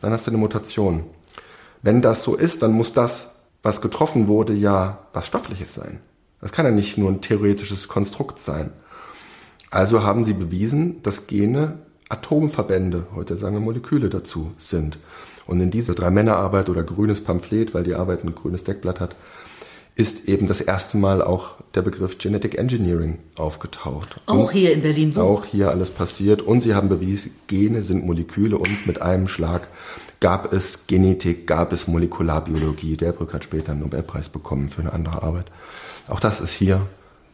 dann 0.00 0.12
hast 0.12 0.26
du 0.26 0.30
eine 0.30 0.38
Mutation. 0.38 1.04
Wenn 1.82 2.02
das 2.02 2.22
so 2.22 2.34
ist, 2.36 2.62
dann 2.62 2.72
muss 2.72 2.92
das, 2.92 3.34
was 3.62 3.80
getroffen 3.80 4.28
wurde, 4.28 4.52
ja 4.52 5.06
was 5.12 5.26
Stoffliches 5.26 5.74
sein. 5.74 6.00
Das 6.42 6.52
kann 6.52 6.66
ja 6.66 6.72
nicht 6.72 6.98
nur 6.98 7.08
ein 7.08 7.22
theoretisches 7.22 7.88
Konstrukt 7.88 8.38
sein. 8.38 8.72
Also 9.70 10.02
haben 10.02 10.24
sie 10.26 10.34
bewiesen, 10.34 11.00
dass 11.02 11.26
Gene 11.26 11.78
Atomverbände, 12.10 13.06
heute 13.14 13.38
sagen 13.38 13.54
wir 13.54 13.60
Moleküle 13.60 14.10
dazu, 14.10 14.52
sind. 14.58 14.98
Und 15.46 15.60
in 15.60 15.70
dieser 15.70 15.94
Drei-Männer-Arbeit 15.94 16.68
oder 16.68 16.82
grünes 16.82 17.22
Pamphlet, 17.22 17.72
weil 17.72 17.84
die 17.84 17.94
Arbeit 17.94 18.24
ein 18.24 18.34
grünes 18.34 18.64
Deckblatt 18.64 19.00
hat, 19.00 19.16
ist 19.94 20.28
eben 20.28 20.48
das 20.48 20.60
erste 20.60 20.96
Mal 20.96 21.22
auch 21.22 21.54
der 21.74 21.82
Begriff 21.82 22.18
Genetic 22.18 22.58
Engineering 22.58 23.18
aufgetaucht. 23.36 24.20
Auch 24.26 24.48
und 24.48 24.52
hier 24.52 24.72
in 24.72 24.82
Berlin. 24.82 25.16
Auch 25.16 25.44
hier 25.44 25.70
alles 25.70 25.90
passiert. 25.90 26.42
Und 26.42 26.62
sie 26.62 26.74
haben 26.74 26.88
bewiesen, 26.88 27.34
Gene 27.46 27.82
sind 27.82 28.04
Moleküle 28.04 28.56
und 28.56 28.86
mit 28.86 29.00
einem 29.00 29.28
Schlag 29.28 29.68
gab 30.20 30.52
es 30.52 30.86
Genetik, 30.86 31.46
gab 31.46 31.72
es 31.72 31.86
Molekularbiologie. 31.88 32.96
Der 32.96 33.12
Brück 33.12 33.32
hat 33.32 33.44
später 33.44 33.72
einen 33.72 33.82
Nobelpreis 33.82 34.28
bekommen 34.28 34.70
für 34.70 34.80
eine 34.80 34.92
andere 34.92 35.22
Arbeit. 35.22 35.46
Auch 36.08 36.20
das 36.20 36.40
ist 36.40 36.52
hier 36.52 36.86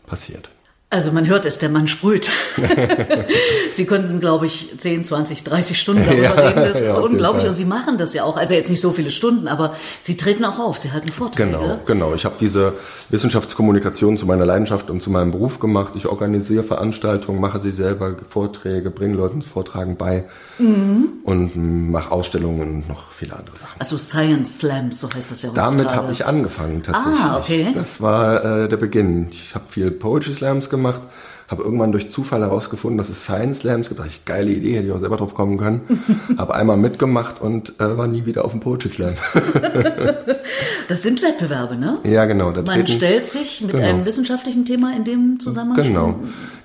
passiert. 0.06 0.50
Also 0.90 1.12
man 1.12 1.26
hört 1.26 1.44
es, 1.44 1.58
der 1.58 1.68
Mann 1.68 1.86
sprüht. 1.86 2.30
Sie 3.74 3.84
könnten, 3.84 4.20
glaube 4.20 4.46
ich, 4.46 4.72
10, 4.78 5.04
20, 5.04 5.44
30 5.44 5.78
Stunden 5.78 6.06
darüber 6.06 6.42
reden. 6.42 6.56
Das 6.56 6.80
ja, 6.80 6.94
ist 6.94 6.98
unglaublich. 6.98 7.46
Und 7.46 7.54
Sie 7.56 7.66
machen 7.66 7.98
das 7.98 8.14
ja 8.14 8.24
auch. 8.24 8.38
Also 8.38 8.54
jetzt 8.54 8.70
nicht 8.70 8.80
so 8.80 8.92
viele 8.92 9.10
Stunden, 9.10 9.48
aber 9.48 9.76
Sie 10.00 10.16
treten 10.16 10.46
auch 10.46 10.58
auf. 10.58 10.78
Sie 10.78 10.90
halten 10.90 11.12
Vorträge. 11.12 11.50
Genau, 11.50 11.78
genau. 11.84 12.14
Ich 12.14 12.24
habe 12.24 12.36
diese 12.40 12.72
Wissenschaftskommunikation 13.10 14.16
zu 14.16 14.24
meiner 14.24 14.46
Leidenschaft 14.46 14.88
und 14.88 15.02
zu 15.02 15.10
meinem 15.10 15.30
Beruf 15.30 15.58
gemacht. 15.58 15.92
Ich 15.94 16.06
organisiere 16.06 16.62
Veranstaltungen, 16.62 17.38
mache 17.38 17.60
sie 17.60 17.70
selber, 17.70 18.16
Vorträge, 18.26 18.90
bringe 18.90 19.14
Leuten 19.14 19.42
Vortragen 19.42 19.98
bei 19.98 20.24
mhm. 20.58 21.18
und 21.22 21.90
mache 21.90 22.10
Ausstellungen 22.10 22.62
und 22.62 22.88
noch 22.88 23.12
viele 23.12 23.36
andere 23.36 23.58
Sachen. 23.58 23.78
Also 23.78 23.98
Science 23.98 24.60
Slam, 24.60 24.92
so 24.92 25.10
heißt 25.12 25.30
das 25.30 25.42
ja 25.42 25.50
heutzutage. 25.50 25.76
Damit 25.76 25.94
habe 25.94 26.12
ich 26.12 26.24
angefangen 26.24 26.82
tatsächlich. 26.82 27.20
Ah, 27.20 27.38
okay. 27.38 27.66
Das 27.74 28.00
war 28.00 28.42
äh, 28.42 28.68
der 28.70 28.78
Beginn. 28.78 29.28
Ich 29.30 29.54
habe 29.54 29.66
viel 29.68 29.90
Poetry 29.90 30.32
Slams 30.32 30.70
gemacht 30.70 30.77
gemacht, 30.78 31.02
habe 31.48 31.62
irgendwann 31.62 31.92
durch 31.92 32.12
Zufall 32.12 32.42
herausgefunden, 32.42 32.98
dass 32.98 33.08
es 33.08 33.24
Science 33.24 33.58
Slams 33.58 33.88
gibt. 33.88 34.00
Da 34.00 34.04
ich 34.04 34.24
geile 34.26 34.50
Idee, 34.50 34.76
hätte 34.76 34.86
ich 34.86 34.92
auch 34.92 34.98
selber 34.98 35.16
drauf 35.16 35.34
kommen 35.34 35.56
können. 35.56 35.80
habe 36.38 36.54
einmal 36.54 36.76
mitgemacht 36.76 37.40
und 37.40 37.80
äh, 37.80 37.96
war 37.96 38.06
nie 38.06 38.26
wieder 38.26 38.44
auf 38.44 38.50
dem 38.50 38.60
Poetry 38.60 38.90
Slam. 38.90 39.14
das 40.88 41.02
sind 41.02 41.22
Wettbewerbe, 41.22 41.76
ne? 41.76 41.98
Ja, 42.04 42.26
genau. 42.26 42.52
Man 42.52 42.86
stellt 42.86 43.26
sich 43.26 43.62
mit 43.62 43.72
genau. 43.72 43.86
einem 43.86 44.04
wissenschaftlichen 44.04 44.66
Thema 44.66 44.94
in 44.94 45.04
dem 45.04 45.40
Zusammenhang. 45.40 45.82
Genau. 45.82 46.14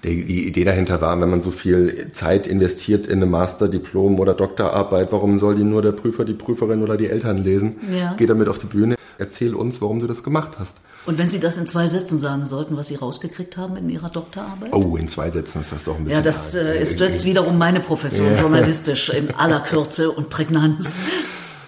Die, 0.03 0.25
die 0.25 0.47
Idee 0.47 0.65
dahinter 0.65 0.99
war, 0.99 1.19
wenn 1.21 1.29
man 1.29 1.41
so 1.41 1.51
viel 1.51 2.09
Zeit 2.11 2.45
investiert 2.45 3.07
in 3.07 3.21
eine 3.21 3.25
Master, 3.25 3.69
Diplom 3.69 4.19
oder 4.19 4.33
Doktorarbeit, 4.33 5.13
warum 5.13 5.39
soll 5.39 5.55
die 5.55 5.63
nur 5.63 5.81
der 5.81 5.93
Prüfer, 5.93 6.25
die 6.25 6.33
Prüferin 6.33 6.83
oder 6.83 6.97
die 6.97 7.07
Eltern 7.07 7.37
lesen? 7.37 7.77
Ja. 7.89 8.15
Geh 8.17 8.25
damit 8.25 8.49
auf 8.49 8.59
die 8.59 8.65
Bühne, 8.65 8.95
erzähl 9.17 9.55
uns, 9.55 9.81
warum 9.81 9.99
du 9.99 10.07
das 10.07 10.23
gemacht 10.23 10.57
hast. 10.59 10.75
Und 11.05 11.17
wenn 11.17 11.27
Sie 11.27 11.39
das 11.39 11.57
in 11.57 11.67
zwei 11.67 11.87
Sätzen 11.87 12.17
sagen 12.17 12.45
sollten, 12.45 12.77
was 12.77 12.87
Sie 12.87 12.95
rausgekriegt 12.95 13.57
haben 13.57 13.75
in 13.75 13.89
Ihrer 13.89 14.09
Doktorarbeit? 14.09 14.72
Oh, 14.73 14.97
in 14.97 15.07
zwei 15.07 15.29
Sätzen 15.29 15.61
ist 15.61 15.71
das 15.71 15.83
doch 15.83 15.97
ein 15.97 16.05
bisschen. 16.05 16.23
Ja, 16.23 16.23
das 16.23 16.55
äh, 16.55 16.81
ist 16.81 16.99
jetzt 16.99 17.25
wiederum 17.25 17.57
meine 17.57 17.79
Profession, 17.79 18.33
ja. 18.33 18.41
journalistisch, 18.41 19.09
in 19.09 19.31
aller 19.37 19.59
Kürze 19.59 20.09
und 20.09 20.29
Prägnanz. 20.29 20.95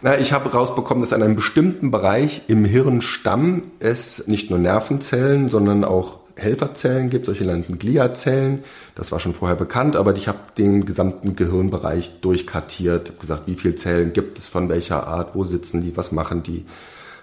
Na, 0.01 0.17
ich 0.17 0.33
habe 0.33 0.51
rausbekommen, 0.51 1.01
dass 1.01 1.13
an 1.13 1.23
einem 1.23 1.35
bestimmten 1.35 1.91
Bereich 1.91 2.43
im 2.47 2.65
Hirnstamm 2.65 3.63
es 3.79 4.27
nicht 4.27 4.49
nur 4.49 4.59
Nervenzellen, 4.59 5.49
sondern 5.49 5.83
auch 5.83 6.19
Helferzellen 6.35 7.09
gibt, 7.09 7.27
solche 7.27 7.45
genannten 7.45 7.79
Gliazellen. 7.79 8.63
Das 8.95 9.11
war 9.11 9.19
schon 9.19 9.33
vorher 9.33 9.55
bekannt, 9.55 9.95
aber 9.95 10.13
ich 10.15 10.27
habe 10.27 10.39
den 10.57 10.85
gesamten 10.85 11.35
Gehirnbereich 11.35 12.19
durchkartiert, 12.21 13.19
gesagt, 13.19 13.43
wie 13.45 13.55
viele 13.55 13.75
Zellen 13.75 14.13
gibt 14.13 14.37
es, 14.37 14.47
von 14.47 14.67
welcher 14.67 15.07
Art, 15.07 15.33
wo 15.33 15.43
sitzen 15.45 15.81
die, 15.81 15.95
was 15.95 16.11
machen 16.11 16.43
die, 16.43 16.65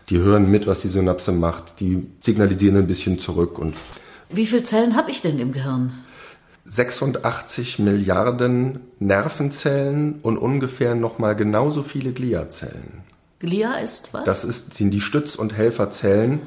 die 0.08 0.18
hören 0.18 0.50
mit, 0.50 0.66
was 0.66 0.80
die 0.80 0.88
Synapse 0.88 1.32
macht, 1.32 1.80
die 1.80 2.06
signalisieren 2.20 2.76
ein 2.78 2.86
bisschen 2.86 3.18
zurück 3.18 3.58
und. 3.58 3.76
Wie 4.32 4.46
viele 4.46 4.64
Zellen 4.64 4.96
habe 4.96 5.10
ich 5.10 5.20
denn 5.22 5.38
im 5.38 5.52
Gehirn? 5.52 5.92
86 6.64 7.78
Milliarden 7.80 8.80
Nervenzellen 8.98 10.20
und 10.22 10.38
ungefähr 10.38 10.94
nochmal 10.94 11.36
genauso 11.36 11.82
viele 11.82 12.12
Gliazellen. 12.12 13.02
Glia 13.40 13.74
ist 13.74 14.14
was? 14.14 14.24
Das 14.24 14.44
ist, 14.44 14.74
sind 14.74 14.90
die 14.92 15.00
Stütz- 15.00 15.34
und 15.34 15.54
Helferzellen, 15.54 16.42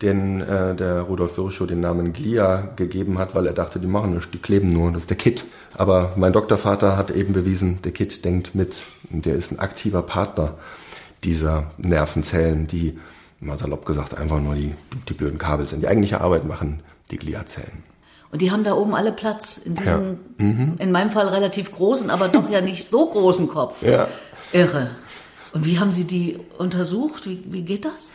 denen 0.00 0.40
äh, 0.40 0.74
der 0.74 1.02
Rudolf 1.02 1.36
Virchow 1.36 1.66
den 1.66 1.80
Namen 1.80 2.12
Glia 2.12 2.72
gegeben 2.76 3.18
hat, 3.18 3.34
weil 3.34 3.46
er 3.46 3.52
dachte, 3.52 3.78
die 3.78 3.86
machen 3.86 4.14
nichts, 4.14 4.30
die 4.30 4.38
kleben 4.38 4.68
nur, 4.68 4.90
das 4.90 5.02
ist 5.02 5.10
der 5.10 5.18
Kit. 5.18 5.44
Aber 5.74 6.14
mein 6.16 6.32
Doktorvater 6.32 6.96
hat 6.96 7.10
eben 7.10 7.34
bewiesen, 7.34 7.80
der 7.82 7.92
Kit 7.92 8.24
denkt 8.24 8.54
mit 8.54 8.82
und 9.12 9.26
der 9.26 9.36
ist 9.36 9.52
ein 9.52 9.60
aktiver 9.60 10.02
Partner 10.02 10.54
dieser 11.22 11.70
Nervenzellen, 11.76 12.66
die, 12.66 12.98
mal 13.40 13.58
salopp 13.58 13.84
gesagt, 13.84 14.16
einfach 14.16 14.40
nur 14.40 14.54
die, 14.54 14.74
die 15.08 15.14
blöden 15.14 15.38
Kabel 15.38 15.68
sind. 15.68 15.82
Die 15.82 15.88
eigentliche 15.88 16.20
Arbeit 16.20 16.46
machen 16.46 16.82
die 17.10 17.18
Gliazellen. 17.18 17.84
Und 18.30 18.42
die 18.42 18.50
haben 18.50 18.64
da 18.64 18.74
oben 18.74 18.94
alle 18.94 19.12
Platz 19.12 19.58
in 19.64 19.76
diesem, 19.76 20.18
ja. 20.40 20.44
mhm. 20.44 20.74
in 20.78 20.90
meinem 20.90 21.10
Fall 21.10 21.28
relativ 21.28 21.70
großen, 21.70 22.10
aber 22.10 22.28
doch 22.28 22.50
ja 22.50 22.60
nicht 22.60 22.88
so 22.88 23.08
großen 23.08 23.48
Kopf. 23.48 23.82
Ja. 23.82 24.08
Irre. 24.52 24.90
Und 25.52 25.64
wie 25.64 25.78
haben 25.78 25.92
Sie 25.92 26.04
die 26.04 26.40
untersucht? 26.58 27.28
Wie, 27.28 27.44
wie 27.46 27.62
geht 27.62 27.84
das? 27.84 28.10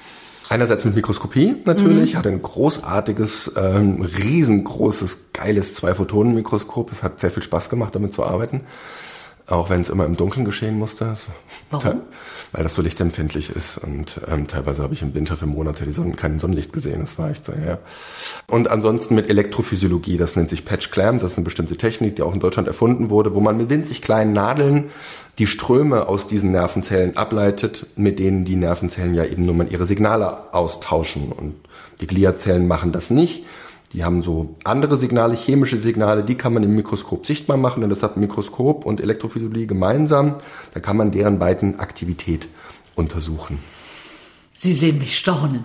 Einerseits 0.49 0.83
mit 0.83 0.95
Mikroskopie 0.95 1.55
natürlich, 1.63 2.13
mhm. 2.13 2.17
hatte 2.17 2.29
ein 2.29 2.41
großartiges, 2.41 3.53
ähm, 3.55 4.01
riesengroßes, 4.01 5.17
geiles 5.31 5.75
Zwei-Photonen-Mikroskop. 5.75 6.91
Es 6.91 7.01
hat 7.01 7.19
sehr 7.19 7.31
viel 7.31 7.43
Spaß 7.43 7.69
gemacht, 7.69 7.95
damit 7.95 8.13
zu 8.13 8.25
arbeiten. 8.25 8.61
Auch 9.49 9.71
wenn 9.71 9.81
es 9.81 9.89
immer 9.89 10.05
im 10.05 10.15
Dunkeln 10.15 10.45
geschehen 10.45 10.77
musste. 10.77 11.15
Warum? 11.71 12.01
Weil 12.51 12.63
das 12.63 12.75
so 12.75 12.83
lichtempfindlich 12.83 13.49
ist. 13.49 13.79
Und 13.79 14.21
ähm, 14.31 14.47
teilweise 14.47 14.83
habe 14.83 14.93
ich 14.93 15.01
im 15.01 15.15
Winter 15.15 15.37
für 15.37 15.47
Monate 15.47 15.85
die 15.85 15.91
Sonne, 15.91 16.13
kein 16.15 16.39
Sonnenlicht 16.39 16.71
gesehen. 16.71 17.01
Das 17.01 17.17
war 17.17 17.31
echt 17.31 17.45
so, 17.45 17.53
ja. 17.53 17.79
Und 18.47 18.69
ansonsten 18.69 19.15
mit 19.15 19.27
Elektrophysiologie, 19.27 20.17
das 20.17 20.35
nennt 20.35 20.51
sich 20.51 20.65
Patch 20.65 20.91
Clamp. 20.91 21.21
Das 21.21 21.31
ist 21.31 21.37
eine 21.37 21.45
bestimmte 21.45 21.77
Technik, 21.77 22.15
die 22.15 22.21
auch 22.21 22.33
in 22.33 22.39
Deutschland 22.39 22.67
erfunden 22.67 23.09
wurde, 23.09 23.33
wo 23.33 23.39
man 23.39 23.57
mit 23.57 23.71
winzig 23.71 24.03
kleinen 24.03 24.33
Nadeln 24.33 24.91
die 25.39 25.47
Ströme 25.47 26.07
aus 26.07 26.27
diesen 26.27 26.51
Nervenzellen 26.51 27.17
ableitet, 27.17 27.87
mit 27.95 28.19
denen 28.19 28.45
die 28.45 28.55
Nervenzellen 28.55 29.15
ja 29.15 29.25
eben 29.25 29.45
nur 29.45 29.55
mal 29.55 29.71
ihre 29.71 29.87
Signale 29.87 30.53
austauschen. 30.53 31.31
Und 31.31 31.55
die 32.01 32.07
Gliazellen 32.07 32.67
machen 32.67 32.91
das 32.91 33.09
nicht 33.09 33.45
die 33.93 34.03
haben 34.03 34.21
so 34.21 34.55
andere 34.63 34.97
Signale, 34.97 35.35
chemische 35.35 35.77
Signale, 35.77 36.23
die 36.23 36.35
kann 36.35 36.53
man 36.53 36.63
im 36.63 36.75
Mikroskop 36.75 37.25
sichtbar 37.25 37.57
machen 37.57 37.83
und 37.83 37.89
das 37.89 38.03
hat 38.03 38.17
Mikroskop 38.17 38.85
und 38.85 39.01
Elektrophysiologie 39.01 39.65
gemeinsam. 39.67 40.35
Da 40.73 40.79
kann 40.79 40.97
man 40.97 41.11
deren 41.11 41.39
beiden 41.39 41.79
Aktivität 41.79 42.47
untersuchen. 42.95 43.59
Sie 44.55 44.73
sehen 44.73 44.99
mich 44.99 45.17
staunen. 45.17 45.63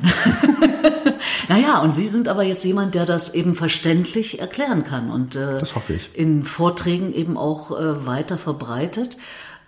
naja, 1.48 1.80
und 1.80 1.94
Sie 1.94 2.06
sind 2.06 2.28
aber 2.28 2.44
jetzt 2.44 2.64
jemand, 2.64 2.94
der 2.94 3.04
das 3.04 3.34
eben 3.34 3.54
verständlich 3.54 4.40
erklären 4.40 4.84
kann 4.84 5.10
und 5.10 5.34
äh, 5.34 5.58
das 5.58 5.74
hoffe 5.74 5.94
ich. 5.94 6.10
in 6.14 6.44
Vorträgen 6.44 7.12
eben 7.12 7.36
auch 7.36 7.78
äh, 7.78 8.06
weiter 8.06 8.38
verbreitet. 8.38 9.16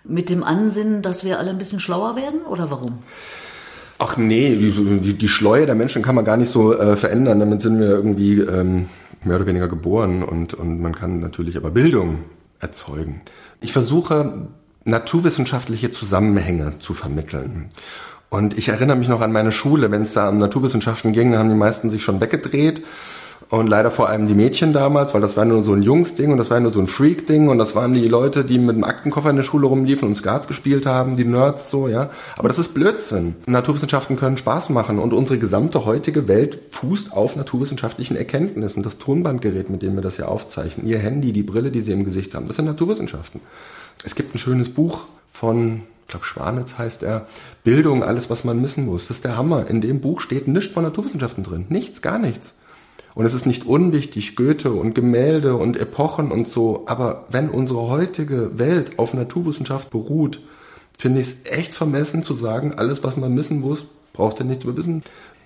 Mit 0.03 0.29
dem 0.29 0.43
Ansinnen, 0.43 1.01
dass 1.01 1.25
wir 1.25 1.37
alle 1.37 1.49
ein 1.49 1.57
bisschen 1.57 1.81
schlauer 1.81 2.15
werden 2.15 2.41
oder 2.41 2.71
warum? 2.71 2.99
Ach 3.99 4.17
nee, 4.17 4.55
die, 4.55 4.71
die, 5.01 5.13
die 5.15 5.27
Schleue 5.27 5.65
der 5.65 5.75
Menschen 5.75 6.03
kann 6.03 6.15
man 6.15 6.25
gar 6.25 6.37
nicht 6.37 6.51
so 6.51 6.77
äh, 6.77 6.95
verändern. 6.95 7.39
Damit 7.39 7.61
sind 7.61 7.79
wir 7.79 7.89
irgendwie 7.89 8.39
ähm, 8.39 8.87
mehr 9.23 9.37
oder 9.37 9.47
weniger 9.47 9.67
geboren 9.67 10.23
und, 10.23 10.53
und 10.53 10.79
man 10.81 10.95
kann 10.95 11.19
natürlich 11.19 11.57
aber 11.57 11.71
Bildung 11.71 12.19
erzeugen. 12.59 13.21
Ich 13.59 13.73
versuche 13.73 14.47
naturwissenschaftliche 14.83 15.91
Zusammenhänge 15.91 16.79
zu 16.79 16.93
vermitteln. 16.93 17.69
Und 18.29 18.57
ich 18.57 18.69
erinnere 18.69 18.97
mich 18.97 19.07
noch 19.07 19.21
an 19.21 19.31
meine 19.31 19.51
Schule, 19.51 19.89
wenn 19.89 20.01
es 20.01 20.13
da 20.13 20.29
um 20.29 20.37
Naturwissenschaften 20.37 21.13
ging, 21.13 21.35
haben 21.35 21.49
die 21.49 21.55
meisten 21.55 21.89
sich 21.89 22.03
schon 22.03 22.21
weggedreht 22.21 22.83
und 23.49 23.67
leider 23.67 23.91
vor 23.91 24.09
allem 24.09 24.27
die 24.27 24.33
Mädchen 24.33 24.73
damals, 24.73 25.13
weil 25.13 25.21
das 25.21 25.37
war 25.37 25.45
nur 25.45 25.63
so 25.63 25.73
ein 25.73 25.81
Jungsding 25.81 26.31
und 26.31 26.37
das 26.37 26.49
war 26.51 26.59
nur 26.59 26.73
so 26.73 26.79
ein 26.79 26.87
Freak-Ding 26.87 27.47
und 27.47 27.57
das 27.57 27.75
waren 27.75 27.93
die 27.93 28.07
Leute, 28.07 28.43
die 28.43 28.59
mit 28.59 28.75
dem 28.75 28.83
Aktenkoffer 28.83 29.29
in 29.29 29.37
der 29.37 29.43
Schule 29.43 29.67
rumliefen 29.67 30.07
und 30.07 30.15
Skat 30.15 30.47
gespielt 30.47 30.85
haben, 30.85 31.15
die 31.15 31.23
Nerds 31.23 31.69
so, 31.69 31.87
ja. 31.87 32.09
Aber 32.35 32.49
das 32.49 32.59
ist 32.59 32.73
Blödsinn. 32.73 33.35
Naturwissenschaften 33.45 34.17
können 34.17 34.37
Spaß 34.37 34.69
machen 34.69 34.99
und 34.99 35.13
unsere 35.13 35.39
gesamte 35.39 35.85
heutige 35.85 36.27
Welt 36.27 36.59
fußt 36.71 37.13
auf 37.13 37.35
naturwissenschaftlichen 37.35 38.17
Erkenntnissen. 38.17 38.83
Das 38.83 38.97
Tonbandgerät, 38.97 39.69
mit 39.69 39.81
dem 39.81 39.95
wir 39.95 40.01
das 40.01 40.17
ja 40.17 40.25
aufzeichnen, 40.27 40.85
ihr 40.85 40.99
Handy, 40.99 41.31
die 41.31 41.43
Brille, 41.43 41.71
die 41.71 41.81
sie 41.81 41.93
im 41.93 42.03
Gesicht 42.03 42.35
haben, 42.35 42.47
das 42.47 42.57
sind 42.57 42.65
Naturwissenschaften. 42.65 43.39
Es 44.03 44.15
gibt 44.15 44.35
ein 44.35 44.39
schönes 44.39 44.69
Buch 44.69 45.05
von 45.31 45.83
ich 46.07 46.11
glaube 46.11 46.25
Schwanitz 46.25 46.77
heißt 46.77 47.03
er, 47.03 47.27
Bildung, 47.65 48.01
alles, 48.01 48.29
was 48.29 48.45
man 48.45 48.63
wissen 48.63 48.85
muss. 48.85 49.09
Das 49.09 49.17
ist 49.17 49.25
der 49.25 49.35
Hammer. 49.35 49.67
In 49.69 49.81
dem 49.81 49.99
Buch 49.99 50.21
steht 50.21 50.47
nichts 50.47 50.73
von 50.73 50.83
Naturwissenschaften 50.83 51.43
drin. 51.43 51.65
Nichts, 51.67 52.01
gar 52.01 52.17
nichts. 52.17 52.53
Und 53.17 53.25
es 53.25 53.33
ist 53.33 53.47
nicht 53.47 53.65
unwichtig, 53.65 54.35
Goethe 54.35 54.71
und 54.71 54.93
Gemälde 54.93 55.55
und 55.55 55.75
Epochen 55.75 56.31
und 56.31 56.47
so, 56.47 56.83
aber 56.85 57.25
wenn 57.31 57.49
unsere 57.49 57.89
heutige 57.89 58.59
Welt 58.59 58.99
auf 58.99 59.15
Naturwissenschaft 59.15 59.89
beruht, 59.89 60.39
finde 60.95 61.21
ich 61.21 61.29
es 61.29 61.51
echt 61.51 61.73
vermessen 61.73 62.21
zu 62.21 62.35
sagen, 62.35 62.75
alles, 62.75 63.03
was 63.03 63.17
man 63.17 63.35
wissen 63.35 63.59
muss, 63.59 63.87
braucht 64.13 64.37
er 64.37 64.45
nicht 64.45 64.61
zu 64.61 64.77
wissen. 64.77 65.01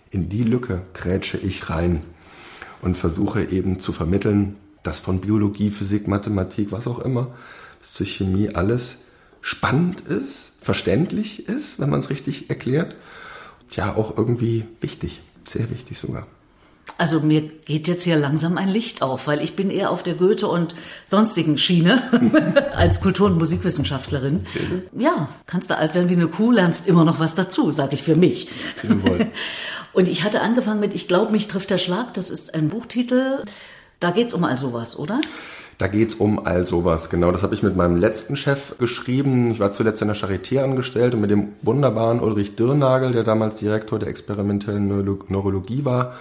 In 0.09 0.27
die 0.27 0.43
Lücke 0.43 0.81
grätsche 0.93 1.37
ich 1.37 1.69
rein 1.69 2.03
und 2.81 2.97
versuche 2.97 3.41
eben 3.41 3.79
zu 3.79 3.93
vermitteln, 3.93 4.57
dass 4.83 4.99
von 4.99 5.21
Biologie, 5.21 5.69
Physik, 5.69 6.09
Mathematik, 6.09 6.73
was 6.73 6.87
auch 6.87 6.99
immer, 6.99 7.27
bis 7.79 7.93
zur 7.93 8.05
Chemie 8.05 8.49
alles 8.49 8.97
spannend 9.39 10.01
ist, 10.01 10.51
verständlich 10.59 11.47
ist, 11.47 11.79
wenn 11.79 11.89
man 11.89 12.01
es 12.01 12.09
richtig 12.09 12.49
erklärt. 12.49 12.97
Ja, 13.71 13.95
auch 13.95 14.17
irgendwie 14.17 14.65
wichtig, 14.81 15.21
sehr 15.45 15.69
wichtig 15.69 15.99
sogar. 15.99 16.27
Also 16.97 17.19
mir 17.19 17.41
geht 17.41 17.88
jetzt 17.88 18.03
hier 18.03 18.15
langsam 18.15 18.57
ein 18.57 18.69
Licht 18.69 19.01
auf, 19.01 19.25
weil 19.25 19.41
ich 19.41 19.55
bin 19.55 19.71
eher 19.71 19.89
auf 19.89 20.03
der 20.03 20.13
Goethe 20.13 20.47
und 20.47 20.75
sonstigen 21.07 21.57
Schiene 21.57 22.01
als 22.75 23.01
Kultur- 23.01 23.27
und 23.27 23.38
Musikwissenschaftlerin. 23.38 24.45
Ja, 24.97 25.29
kannst 25.47 25.69
du 25.69 25.77
alt 25.77 25.95
werden 25.95 26.09
wie 26.09 26.13
eine 26.15 26.27
Kuh, 26.27 26.51
lernst 26.51 26.88
immer 26.88 27.03
noch 27.03 27.19
was 27.19 27.33
dazu, 27.33 27.71
sage 27.71 27.95
ich 27.95 28.03
für 28.03 28.15
mich. 28.15 28.50
und 29.93 30.07
ich 30.07 30.23
hatte 30.23 30.41
angefangen 30.41 30.79
mit 30.79 30.93
Ich 30.93 31.07
glaube, 31.07 31.31
mich 31.31 31.47
trifft 31.47 31.71
der 31.71 31.79
Schlag. 31.79 32.13
Das 32.13 32.29
ist 32.29 32.53
ein 32.53 32.69
Buchtitel. 32.69 33.43
Da 34.00 34.11
geht's 34.11 34.33
um 34.33 34.43
all 34.43 34.57
sowas, 34.57 34.97
oder? 34.97 35.19
Da 35.81 35.88
geht's 35.88 36.13
um 36.13 36.45
all 36.45 36.67
sowas, 36.67 37.09
genau. 37.09 37.31
Das 37.31 37.41
habe 37.41 37.55
ich 37.55 37.63
mit 37.63 37.75
meinem 37.75 37.97
letzten 37.97 38.38
Chef 38.38 38.77
geschrieben. 38.77 39.50
Ich 39.50 39.59
war 39.59 39.71
zuletzt 39.71 40.03
in 40.03 40.07
der 40.07 40.15
Charité 40.15 40.59
angestellt 40.59 41.15
und 41.15 41.21
mit 41.21 41.31
dem 41.31 41.53
wunderbaren 41.63 42.19
Ulrich 42.19 42.55
Dirnagel, 42.55 43.11
der 43.13 43.23
damals 43.23 43.55
Direktor 43.55 43.97
der 43.97 44.09
experimentellen 44.09 44.88
Neurologie 44.88 45.83
war, 45.83 46.13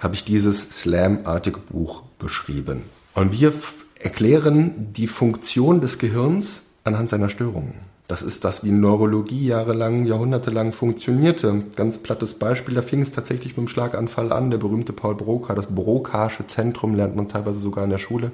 habe 0.00 0.14
ich 0.14 0.24
dieses 0.24 0.62
Slam-artige 0.62 1.60
Buch 1.60 2.02
beschrieben. 2.18 2.82
Und 3.14 3.32
wir 3.32 3.52
erklären 3.98 4.92
die 4.92 5.06
Funktion 5.06 5.80
des 5.80 5.98
Gehirns 5.98 6.62
anhand 6.84 7.10
seiner 7.10 7.30
Störungen. 7.30 7.74
Das 8.08 8.22
ist 8.22 8.44
das, 8.44 8.62
wie 8.62 8.70
Neurologie 8.70 9.48
jahrelang, 9.48 10.04
jahrhundertelang 10.06 10.72
funktionierte. 10.72 11.64
Ganz 11.74 11.98
plattes 11.98 12.34
Beispiel, 12.34 12.76
da 12.76 12.82
fing 12.82 13.02
es 13.02 13.10
tatsächlich 13.10 13.56
mit 13.56 13.66
dem 13.66 13.68
Schlaganfall 13.68 14.32
an. 14.32 14.50
Der 14.50 14.58
berühmte 14.58 14.92
Paul 14.92 15.16
Broca, 15.16 15.54
das 15.54 15.68
Broca'sche 15.68 16.46
Zentrum 16.46 16.94
lernt 16.94 17.16
man 17.16 17.28
teilweise 17.28 17.58
sogar 17.58 17.82
in 17.82 17.90
der 17.90 17.98
Schule. 17.98 18.30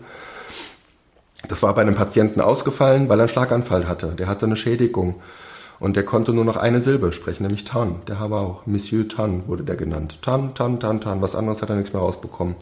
Das 1.48 1.62
war 1.62 1.74
bei 1.74 1.82
einem 1.82 1.94
Patienten 1.94 2.42
ausgefallen, 2.42 3.08
weil 3.08 3.18
er 3.18 3.22
einen 3.22 3.28
Schlaganfall 3.30 3.88
hatte. 3.88 4.08
Der 4.08 4.26
hatte 4.26 4.44
eine 4.44 4.56
Schädigung. 4.56 5.16
Und 5.82 5.96
der 5.96 6.04
konnte 6.04 6.32
nur 6.32 6.44
noch 6.44 6.56
eine 6.56 6.80
Silbe 6.80 7.10
sprechen, 7.10 7.42
nämlich 7.42 7.64
Tan. 7.64 8.02
Der 8.06 8.20
war 8.30 8.40
auch 8.40 8.66
Monsieur 8.66 9.08
Tan 9.08 9.48
wurde 9.48 9.64
der 9.64 9.74
genannt. 9.74 10.18
Tan, 10.22 10.54
Tan, 10.54 10.78
Tan, 10.78 11.00
Tan. 11.00 11.20
Was 11.20 11.34
anderes 11.34 11.60
hat 11.60 11.70
er 11.70 11.74
nichts 11.74 11.92
mehr 11.92 12.00
rausbekommen. 12.00 12.54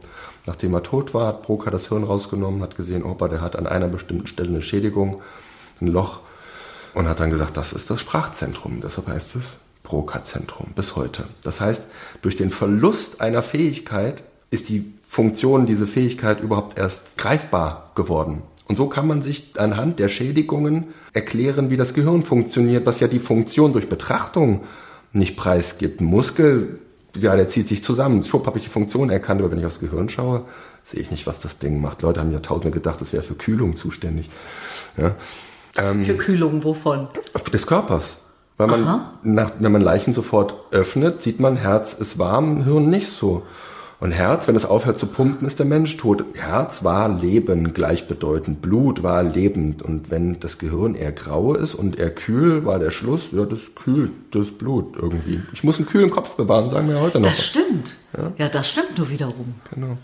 Nachdem 0.46 0.72
er 0.72 0.82
tot 0.82 1.12
war, 1.12 1.26
hat 1.26 1.42
Broca 1.42 1.70
das 1.70 1.88
Hirn 1.88 2.04
rausgenommen, 2.04 2.62
hat 2.62 2.78
gesehen, 2.78 3.04
Opa, 3.04 3.28
der 3.28 3.42
hat 3.42 3.56
an 3.56 3.66
einer 3.66 3.88
bestimmten 3.88 4.26
Stelle 4.26 4.48
eine 4.48 4.62
Schädigung, 4.62 5.20
ein 5.82 5.88
Loch. 5.88 6.20
Und 6.94 7.08
hat 7.08 7.20
dann 7.20 7.28
gesagt, 7.28 7.58
das 7.58 7.74
ist 7.74 7.90
das 7.90 8.00
Sprachzentrum. 8.00 8.80
Deshalb 8.80 9.08
heißt 9.08 9.36
es 9.36 9.58
Broca-Zentrum 9.82 10.68
bis 10.74 10.96
heute. 10.96 11.24
Das 11.42 11.60
heißt, 11.60 11.84
durch 12.22 12.36
den 12.36 12.50
Verlust 12.50 13.20
einer 13.20 13.42
Fähigkeit 13.42 14.22
ist 14.50 14.70
die 14.70 14.94
Funktion, 15.06 15.66
diese 15.66 15.86
Fähigkeit 15.86 16.40
überhaupt 16.40 16.78
erst 16.78 17.18
greifbar 17.18 17.90
geworden. 17.94 18.44
Und 18.70 18.76
so 18.76 18.86
kann 18.86 19.08
man 19.08 19.20
sich 19.20 19.54
anhand 19.58 19.98
der 19.98 20.08
Schädigungen 20.08 20.94
erklären, 21.12 21.70
wie 21.70 21.76
das 21.76 21.92
Gehirn 21.92 22.22
funktioniert, 22.22 22.86
was 22.86 23.00
ja 23.00 23.08
die 23.08 23.18
Funktion 23.18 23.72
durch 23.72 23.88
Betrachtung 23.88 24.60
nicht 25.12 25.36
preisgibt. 25.36 26.00
Ein 26.00 26.04
Muskel, 26.04 26.78
ja, 27.16 27.34
der 27.34 27.48
zieht 27.48 27.66
sich 27.66 27.82
zusammen. 27.82 28.22
Schwupp 28.22 28.46
habe 28.46 28.58
ich 28.58 28.64
die 28.66 28.70
Funktion 28.70 29.10
erkannt, 29.10 29.40
aber 29.40 29.50
wenn 29.50 29.58
ich 29.58 29.66
aufs 29.66 29.80
Gehirn 29.80 30.08
schaue, 30.08 30.44
sehe 30.84 31.00
ich 31.00 31.10
nicht, 31.10 31.26
was 31.26 31.40
das 31.40 31.58
Ding 31.58 31.80
macht. 31.80 32.02
Leute 32.02 32.20
haben 32.20 32.30
ja 32.30 32.38
tausende 32.38 32.70
gedacht, 32.70 33.00
das 33.00 33.12
wäre 33.12 33.24
für 33.24 33.34
Kühlung 33.34 33.74
zuständig. 33.74 34.30
Ja. 34.96 35.16
Ähm, 35.76 36.04
für 36.04 36.14
Kühlung 36.14 36.62
wovon? 36.62 37.08
Des 37.52 37.66
Körpers. 37.66 38.18
Weil 38.56 38.68
man, 38.68 39.04
nach, 39.24 39.50
wenn 39.58 39.72
man 39.72 39.82
Leichen 39.82 40.14
sofort 40.14 40.54
öffnet, 40.70 41.22
sieht 41.22 41.40
man, 41.40 41.56
Herz 41.56 41.92
ist 41.92 42.20
warm, 42.20 42.62
Hirn 42.62 42.88
nicht 42.88 43.08
so. 43.08 43.42
Und 44.00 44.12
Herz, 44.12 44.48
wenn 44.48 44.56
es 44.56 44.64
aufhört 44.64 44.98
zu 44.98 45.06
pumpen, 45.06 45.46
ist 45.46 45.58
der 45.58 45.66
Mensch 45.66 45.98
tot. 45.98 46.24
Herz 46.34 46.82
war 46.82 47.06
Leben 47.08 47.74
gleichbedeutend. 47.74 48.62
Blut 48.62 49.02
war 49.02 49.22
lebend. 49.22 49.82
Und 49.82 50.10
wenn 50.10 50.40
das 50.40 50.56
Gehirn 50.56 50.94
eher 50.94 51.12
grau 51.12 51.54
ist 51.54 51.74
und 51.74 51.98
eher 51.98 52.10
kühl, 52.10 52.64
war 52.64 52.78
der 52.78 52.90
Schluss, 52.90 53.28
ja, 53.32 53.44
das 53.44 53.74
kühlt 53.74 54.12
das 54.30 54.52
Blut 54.52 54.96
irgendwie. 54.96 55.42
Ich 55.52 55.64
muss 55.64 55.76
einen 55.76 55.86
kühlen 55.86 56.10
Kopf 56.10 56.34
bewahren, 56.36 56.70
sagen 56.70 56.88
wir 56.88 56.98
heute 56.98 57.20
noch. 57.20 57.28
Das 57.28 57.44
stimmt. 57.44 57.96
Ja, 58.16 58.32
ja 58.38 58.48
das 58.48 58.70
stimmt 58.70 58.96
nur 58.96 59.10
wiederum. 59.10 59.54
Genau. 59.74 59.98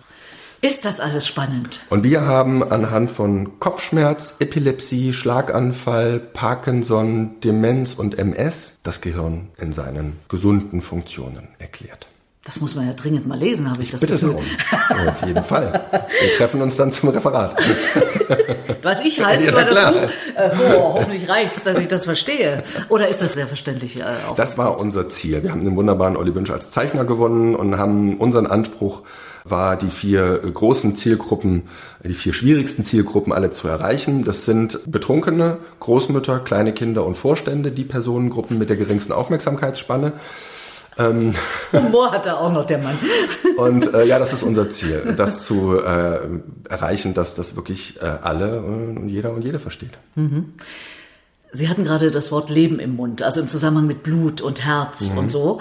Ist 0.61 0.85
das 0.85 1.00
alles 1.00 1.26
spannend? 1.26 1.80
Und 1.88 2.02
wir 2.02 2.22
haben 2.22 2.62
anhand 2.62 3.11
von 3.11 3.59
Kopfschmerz, 3.61 4.35
Epilepsie, 4.40 5.14
Schlaganfall, 5.14 6.18
Parkinson, 6.18 7.40
Demenz 7.40 7.94
und 7.94 8.18
MS 8.18 8.78
das 8.82 9.00
Gehirn 9.00 9.48
in 9.59 9.72
seinen 9.72 10.18
gesunden 10.28 10.82
Funktionen 10.82 11.48
erklärt. 11.59 12.09
Das 12.46 12.61
muss 12.61 12.76
man 12.76 12.87
ja 12.87 12.94
dringend 12.94 13.26
mal 13.26 13.37
lesen, 13.37 13.68
habe 13.68 13.82
ich, 13.82 13.88
ich 13.88 13.90
das 13.90 14.00
bitte 14.00 14.14
Gefühl. 14.14 14.37
Darum. 14.70 15.09
Auf 15.09 15.26
jeden 15.26 15.42
Fall. 15.42 16.09
Wir 16.20 16.32
treffen 16.32 16.62
uns 16.62 16.76
dann 16.76 16.92
zum 16.92 17.09
Referat. 17.09 17.56
Was 18.82 19.00
ich 19.00 19.24
halte 19.24 19.46
ja, 19.46 19.52
über 19.52 19.64
das 19.64 19.92
Buch, 19.92 20.11
äh, 20.37 20.50
oh, 20.76 20.94
hoffentlich 20.94 21.28
reicht's, 21.28 21.62
dass 21.62 21.76
ich 21.78 21.88
das 21.88 22.04
verstehe. 22.04 22.62
Oder 22.88 23.09
ist 23.09 23.20
das 23.20 23.32
sehr 23.32 23.48
verständlich? 23.48 23.98
Äh, 23.98 24.04
das 24.37 24.56
war 24.56 24.78
unser 24.78 25.09
Ziel. 25.09 25.42
Wir 25.42 25.50
haben 25.50 25.64
den 25.64 25.74
wunderbaren 25.74 26.16
Olli 26.16 26.32
Wünsch 26.37 26.50
als 26.50 26.70
Zeichner 26.70 27.04
gewonnen 27.04 27.56
und 27.56 27.78
haben 27.78 28.16
unseren 28.18 28.46
Anspruch 28.46 29.02
war, 29.42 29.76
die 29.76 29.90
vier 29.90 30.38
großen 30.38 30.94
Zielgruppen, 30.94 31.64
die 32.04 32.14
vier 32.14 32.32
schwierigsten 32.32 32.85
Zielgruppen 32.85 33.32
alle 33.32 33.50
zu 33.50 33.66
erreichen. 33.66 34.24
Das 34.24 34.44
sind 34.44 34.80
Betrunkene, 34.87 35.59
Großmütter, 35.80 36.40
kleine 36.40 36.72
Kinder 36.72 37.04
und 37.04 37.16
Vorstände, 37.16 37.72
die 37.72 37.85
Personengruppen 37.85 38.56
mit 38.56 38.68
der 38.68 38.76
geringsten 38.76 39.12
Aufmerksamkeitsspanne. 39.12 40.12
Ähm, 40.98 41.35
Humor 41.72 42.12
hat 42.12 42.26
er 42.26 42.40
auch 42.40 42.52
noch, 42.52 42.66
der 42.66 42.78
Mann. 42.78 42.98
Und 43.56 43.92
äh, 43.94 44.04
ja, 44.06 44.18
das 44.18 44.32
ist 44.32 44.42
unser 44.42 44.70
Ziel, 44.70 45.14
das 45.16 45.44
zu 45.44 45.78
äh, 45.78 46.18
erreichen, 46.68 47.14
dass 47.14 47.35
das 47.35 47.54
wirklich 47.54 48.00
äh, 48.00 48.04
alle 48.04 48.61
und 48.61 49.09
jeder 49.09 49.32
und 49.32 49.42
jede 49.42 49.59
versteht. 49.59 49.92
Mhm. 50.14 50.54
Sie 51.52 51.68
hatten 51.68 51.85
gerade 51.85 52.11
das 52.11 52.32
Wort 52.32 52.50
Leben 52.50 52.78
im 52.78 52.96
Mund, 52.96 53.22
also 53.22 53.40
im 53.40 53.48
Zusammenhang 53.48 53.87
mit 53.87 54.02
Blut 54.02 54.40
und 54.40 54.64
Herz 54.64 55.11
mhm. 55.11 55.18
und 55.18 55.30
so. 55.30 55.61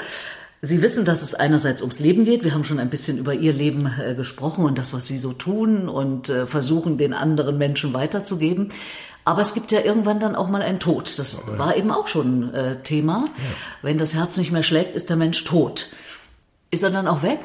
Sie 0.62 0.82
wissen, 0.82 1.06
dass 1.06 1.22
es 1.22 1.36
einerseits 1.36 1.82
ums 1.82 2.00
Leben 2.00 2.26
geht. 2.26 2.44
Wir 2.44 2.54
haben 2.54 2.64
schon 2.64 2.80
ein 2.80 2.90
bisschen 2.90 3.18
über 3.18 3.34
Ihr 3.34 3.54
Leben 3.54 3.92
äh, 4.00 4.16
gesprochen 4.16 4.66
und 4.66 4.78
das, 4.78 4.94
was 4.94 5.06
Sie 5.06 5.20
so 5.20 5.34
tun 5.34 5.88
und 5.88 6.30
äh, 6.30 6.48
versuchen, 6.48 6.98
den 6.98 7.14
anderen 7.14 7.58
Menschen 7.58 7.94
weiterzugeben. 7.94 8.72
Aber 9.26 9.42
es 9.42 9.56
gibt 9.56 9.72
ja 9.72 9.82
irgendwann 9.82 10.20
dann 10.20 10.36
auch 10.36 10.48
mal 10.48 10.62
einen 10.62 10.80
Tod. 10.80 11.18
Das 11.18 11.44
oh, 11.48 11.58
war 11.58 11.76
eben 11.76 11.92
auch 11.92 12.08
schon 12.08 12.54
äh, 12.54 12.82
Thema. 12.84 13.24
Ja. 13.26 13.44
Wenn 13.82 13.98
das 13.98 14.14
Herz 14.14 14.38
nicht 14.38 14.52
mehr 14.52 14.64
schlägt, 14.64 14.96
ist 14.96 15.10
der 15.10 15.18
Mensch 15.18 15.44
tot. 15.44 15.90
Ist 16.70 16.84
er 16.84 16.92
dann 16.92 17.08
auch 17.08 17.24
weg? 17.24 17.40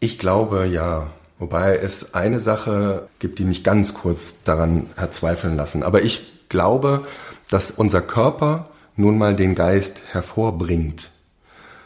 Ich 0.00 0.18
glaube 0.18 0.66
ja. 0.66 1.08
Wobei 1.38 1.76
es 1.76 2.14
eine 2.14 2.40
Sache 2.40 3.08
gibt, 3.18 3.38
die 3.38 3.44
mich 3.44 3.62
ganz 3.62 3.92
kurz 3.92 4.36
daran 4.44 4.88
hat 4.96 5.14
zweifeln 5.14 5.54
lassen. 5.54 5.82
Aber 5.82 6.02
ich 6.02 6.48
glaube, 6.48 7.06
dass 7.50 7.70
unser 7.70 8.00
Körper 8.00 8.70
nun 8.96 9.18
mal 9.18 9.36
den 9.36 9.54
Geist 9.54 10.02
hervorbringt. 10.12 11.10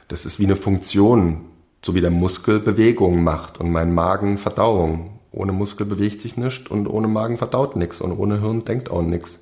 Das 0.07 0.25
ist 0.25 0.39
wie 0.39 0.45
eine 0.45 0.55
Funktion, 0.55 1.47
so 1.85 1.97
wie 1.97 2.01
der 2.01 2.11
Muskel 2.11 2.61
Bewegung 2.61 3.25
macht 3.25 3.59
und 3.59 3.73
mein 3.73 3.93
Magen 3.93 4.39
Verdauung. 4.39 5.10
Ohne 5.33 5.53
Muskel 5.53 5.87
bewegt 5.87 6.21
sich 6.21 6.37
nichts 6.37 6.69
und 6.69 6.87
ohne 6.87 7.09
Magen 7.09 7.37
verdaut 7.37 7.77
nichts 7.77 8.01
und 8.01 8.13
ohne 8.13 8.41
Hirn 8.41 8.65
denkt 8.65 8.91
auch 8.91 9.03
nichts. 9.03 9.41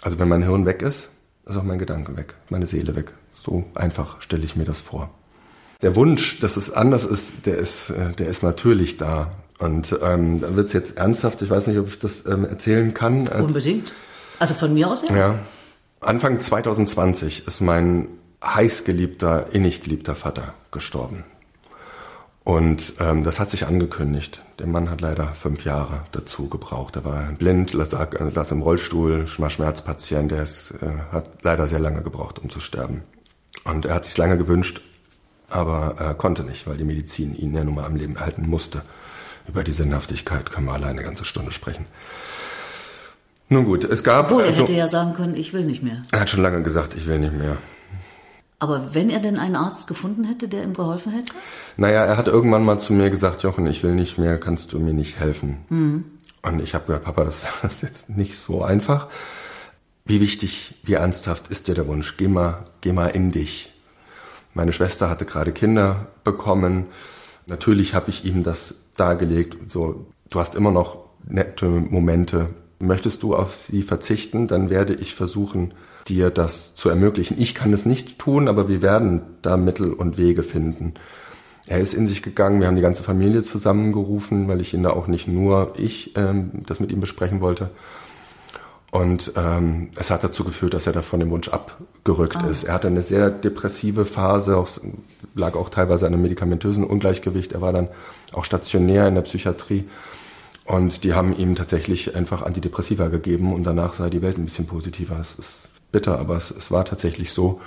Also 0.00 0.18
wenn 0.18 0.28
mein 0.28 0.42
Hirn 0.42 0.66
weg 0.66 0.82
ist, 0.82 1.08
ist 1.46 1.56
auch 1.56 1.62
mein 1.62 1.78
Gedanke 1.78 2.16
weg, 2.16 2.34
meine 2.48 2.66
Seele 2.66 2.96
weg. 2.96 3.12
So 3.34 3.64
einfach 3.74 4.20
stelle 4.22 4.44
ich 4.44 4.56
mir 4.56 4.64
das 4.64 4.80
vor. 4.80 5.10
Der 5.82 5.96
Wunsch, 5.96 6.40
dass 6.40 6.56
es 6.56 6.70
anders 6.70 7.04
ist, 7.04 7.44
der 7.46 7.58
ist, 7.58 7.90
äh, 7.90 8.12
der 8.12 8.28
ist 8.28 8.42
natürlich 8.42 8.96
da. 8.96 9.32
Und 9.58 9.96
ähm, 10.02 10.40
da 10.40 10.56
wird 10.56 10.68
es 10.68 10.72
jetzt 10.72 10.96
ernsthaft, 10.96 11.42
ich 11.42 11.50
weiß 11.50 11.66
nicht, 11.66 11.78
ob 11.78 11.88
ich 11.88 11.98
das 11.98 12.24
ähm, 12.26 12.44
erzählen 12.44 12.94
kann. 12.94 13.28
Unbedingt. 13.28 13.92
Also 14.38 14.54
von 14.54 14.72
mir 14.72 14.90
aus 14.90 15.06
ja. 15.08 15.16
Ja. 15.16 15.38
Anfang 16.00 16.40
2020 16.40 17.46
ist 17.46 17.60
mein 17.60 18.08
heißgeliebter, 18.44 19.52
innig 19.52 19.82
geliebter 19.82 20.14
Vater 20.14 20.54
gestorben. 20.70 21.24
Und 22.44 22.92
ähm, 23.00 23.24
das 23.24 23.40
hat 23.40 23.48
sich 23.48 23.66
angekündigt. 23.66 24.42
Der 24.58 24.66
Mann 24.66 24.90
hat 24.90 25.00
leider 25.00 25.28
fünf 25.28 25.64
Jahre 25.64 26.02
dazu 26.12 26.48
gebraucht. 26.50 26.94
Er 26.96 27.04
war 27.04 27.22
blind, 27.38 27.70
saß 27.70 28.50
im 28.50 28.60
Rollstuhl, 28.60 29.24
war 29.38 29.48
Schmerzpatient. 29.48 30.30
Der 30.30 30.42
ist, 30.42 30.72
äh, 30.82 30.98
hat 31.10 31.42
leider 31.42 31.66
sehr 31.66 31.78
lange 31.78 32.02
gebraucht, 32.02 32.38
um 32.38 32.50
zu 32.50 32.60
sterben. 32.60 33.02
Und 33.64 33.86
er 33.86 33.94
hat 33.94 34.04
sich 34.04 34.18
lange 34.18 34.36
gewünscht, 34.36 34.82
aber 35.48 35.96
äh, 35.98 36.14
konnte 36.14 36.44
nicht, 36.44 36.66
weil 36.66 36.76
die 36.76 36.84
Medizin 36.84 37.34
ihn 37.34 37.54
ja 37.54 37.64
nun 37.64 37.76
mal 37.76 37.86
am 37.86 37.96
Leben 37.96 38.16
erhalten 38.16 38.46
musste. 38.46 38.82
Über 39.48 39.64
die 39.64 39.72
Sinnhaftigkeit 39.72 40.50
können 40.50 40.66
wir 40.66 40.74
alleine 40.74 40.98
eine 40.98 41.02
ganze 41.02 41.24
Stunde 41.24 41.50
sprechen. 41.50 41.86
Nun 43.48 43.64
gut, 43.64 43.84
es 43.84 44.04
gab. 44.04 44.26
Obwohl, 44.26 44.42
er 44.42 44.48
also, 44.48 44.62
hätte 44.62 44.72
ja 44.72 44.88
sagen 44.88 45.14
können, 45.14 45.34
ich 45.34 45.52
will 45.54 45.64
nicht 45.64 45.82
mehr. 45.82 46.02
Er 46.12 46.20
hat 46.20 46.30
schon 46.30 46.42
lange 46.42 46.62
gesagt, 46.62 46.94
ich 46.94 47.06
will 47.06 47.18
nicht 47.18 47.34
mehr. 47.34 47.56
Aber 48.64 48.94
wenn 48.94 49.10
er 49.10 49.20
denn 49.20 49.36
einen 49.36 49.56
Arzt 49.56 49.88
gefunden 49.88 50.24
hätte, 50.24 50.48
der 50.48 50.62
ihm 50.62 50.72
geholfen 50.72 51.12
hätte? 51.12 51.34
Naja, 51.76 52.02
er 52.02 52.16
hat 52.16 52.28
irgendwann 52.28 52.64
mal 52.64 52.78
zu 52.78 52.94
mir 52.94 53.10
gesagt, 53.10 53.42
Jochen, 53.42 53.66
ich 53.66 53.82
will 53.82 53.94
nicht 53.94 54.16
mehr, 54.16 54.40
kannst 54.40 54.72
du 54.72 54.78
mir 54.78 54.94
nicht 54.94 55.20
helfen? 55.20 55.66
Mhm. 55.68 56.04
Und 56.40 56.62
ich 56.62 56.74
habe 56.74 56.86
gesagt, 56.86 57.04
Papa, 57.04 57.24
das, 57.24 57.46
das 57.62 57.74
ist 57.74 57.82
jetzt 57.82 58.08
nicht 58.08 58.38
so 58.38 58.62
einfach. 58.62 59.08
Wie 60.06 60.22
wichtig, 60.22 60.76
wie 60.82 60.94
ernsthaft 60.94 61.48
ist 61.48 61.68
dir 61.68 61.74
der 61.74 61.86
Wunsch? 61.88 62.16
Geh 62.16 62.26
mal, 62.26 62.64
geh 62.80 62.94
mal 62.94 63.08
in 63.08 63.32
dich. 63.32 63.70
Meine 64.54 64.72
Schwester 64.72 65.10
hatte 65.10 65.26
gerade 65.26 65.52
Kinder 65.52 66.06
bekommen. 66.24 66.86
Natürlich 67.46 67.94
habe 67.94 68.08
ich 68.08 68.24
ihm 68.24 68.44
das 68.44 68.76
dargelegt. 68.96 69.70
So, 69.70 70.06
du 70.30 70.40
hast 70.40 70.54
immer 70.54 70.70
noch 70.70 71.04
nette 71.28 71.66
Momente. 71.66 72.48
Möchtest 72.78 73.22
du 73.22 73.36
auf 73.36 73.54
sie 73.54 73.82
verzichten, 73.82 74.48
dann 74.48 74.70
werde 74.70 74.94
ich 74.94 75.14
versuchen, 75.14 75.74
dir 76.08 76.30
das 76.30 76.74
zu 76.74 76.88
ermöglichen. 76.88 77.40
Ich 77.40 77.54
kann 77.54 77.72
es 77.72 77.86
nicht 77.86 78.18
tun, 78.18 78.48
aber 78.48 78.68
wir 78.68 78.82
werden 78.82 79.22
da 79.42 79.56
Mittel 79.56 79.92
und 79.92 80.18
Wege 80.18 80.42
finden. 80.42 80.94
Er 81.66 81.80
ist 81.80 81.94
in 81.94 82.06
sich 82.06 82.22
gegangen, 82.22 82.60
wir 82.60 82.66
haben 82.66 82.76
die 82.76 82.82
ganze 82.82 83.02
Familie 83.02 83.42
zusammengerufen, 83.42 84.48
weil 84.48 84.60
ich 84.60 84.74
ihn 84.74 84.82
da 84.82 84.90
auch 84.90 85.06
nicht 85.06 85.28
nur 85.28 85.74
ich 85.78 86.14
ähm, 86.16 86.50
das 86.66 86.78
mit 86.78 86.92
ihm 86.92 87.00
besprechen 87.00 87.40
wollte. 87.40 87.70
Und 88.90 89.32
ähm, 89.34 89.88
es 89.96 90.10
hat 90.10 90.22
dazu 90.22 90.44
geführt, 90.44 90.74
dass 90.74 90.86
er 90.86 90.92
da 90.92 91.02
von 91.02 91.18
dem 91.18 91.30
Wunsch 91.30 91.48
abgerückt 91.48 92.36
ah. 92.36 92.46
ist. 92.46 92.64
Er 92.64 92.74
hatte 92.74 92.86
eine 92.86 93.02
sehr 93.02 93.28
depressive 93.30 94.04
Phase, 94.04 94.56
auch, 94.56 94.68
lag 95.34 95.56
auch 95.56 95.68
teilweise 95.68 96.06
an 96.06 96.12
einem 96.12 96.22
medikamentösen 96.22 96.84
Ungleichgewicht. 96.84 97.52
Er 97.52 97.60
war 97.60 97.72
dann 97.72 97.88
auch 98.32 98.44
stationär 98.44 99.08
in 99.08 99.16
der 99.16 99.22
Psychiatrie. 99.22 99.88
Und 100.64 101.02
die 101.02 101.12
haben 101.12 101.36
ihm 101.36 101.56
tatsächlich 101.56 102.14
einfach 102.14 102.42
Antidepressiva 102.42 103.08
gegeben 103.08 103.52
und 103.52 103.64
danach 103.64 103.94
sah 103.94 104.08
die 104.08 104.22
Welt 104.22 104.38
ein 104.38 104.44
bisschen 104.44 104.66
positiver. 104.66 105.18
Es 105.20 105.34
ist 105.34 105.68
bitter, 105.94 106.18
aber 106.18 106.36
es, 106.36 106.50
es 106.50 106.70
war 106.70 106.84
tatsächlich 106.84 107.32
so. 107.32 107.60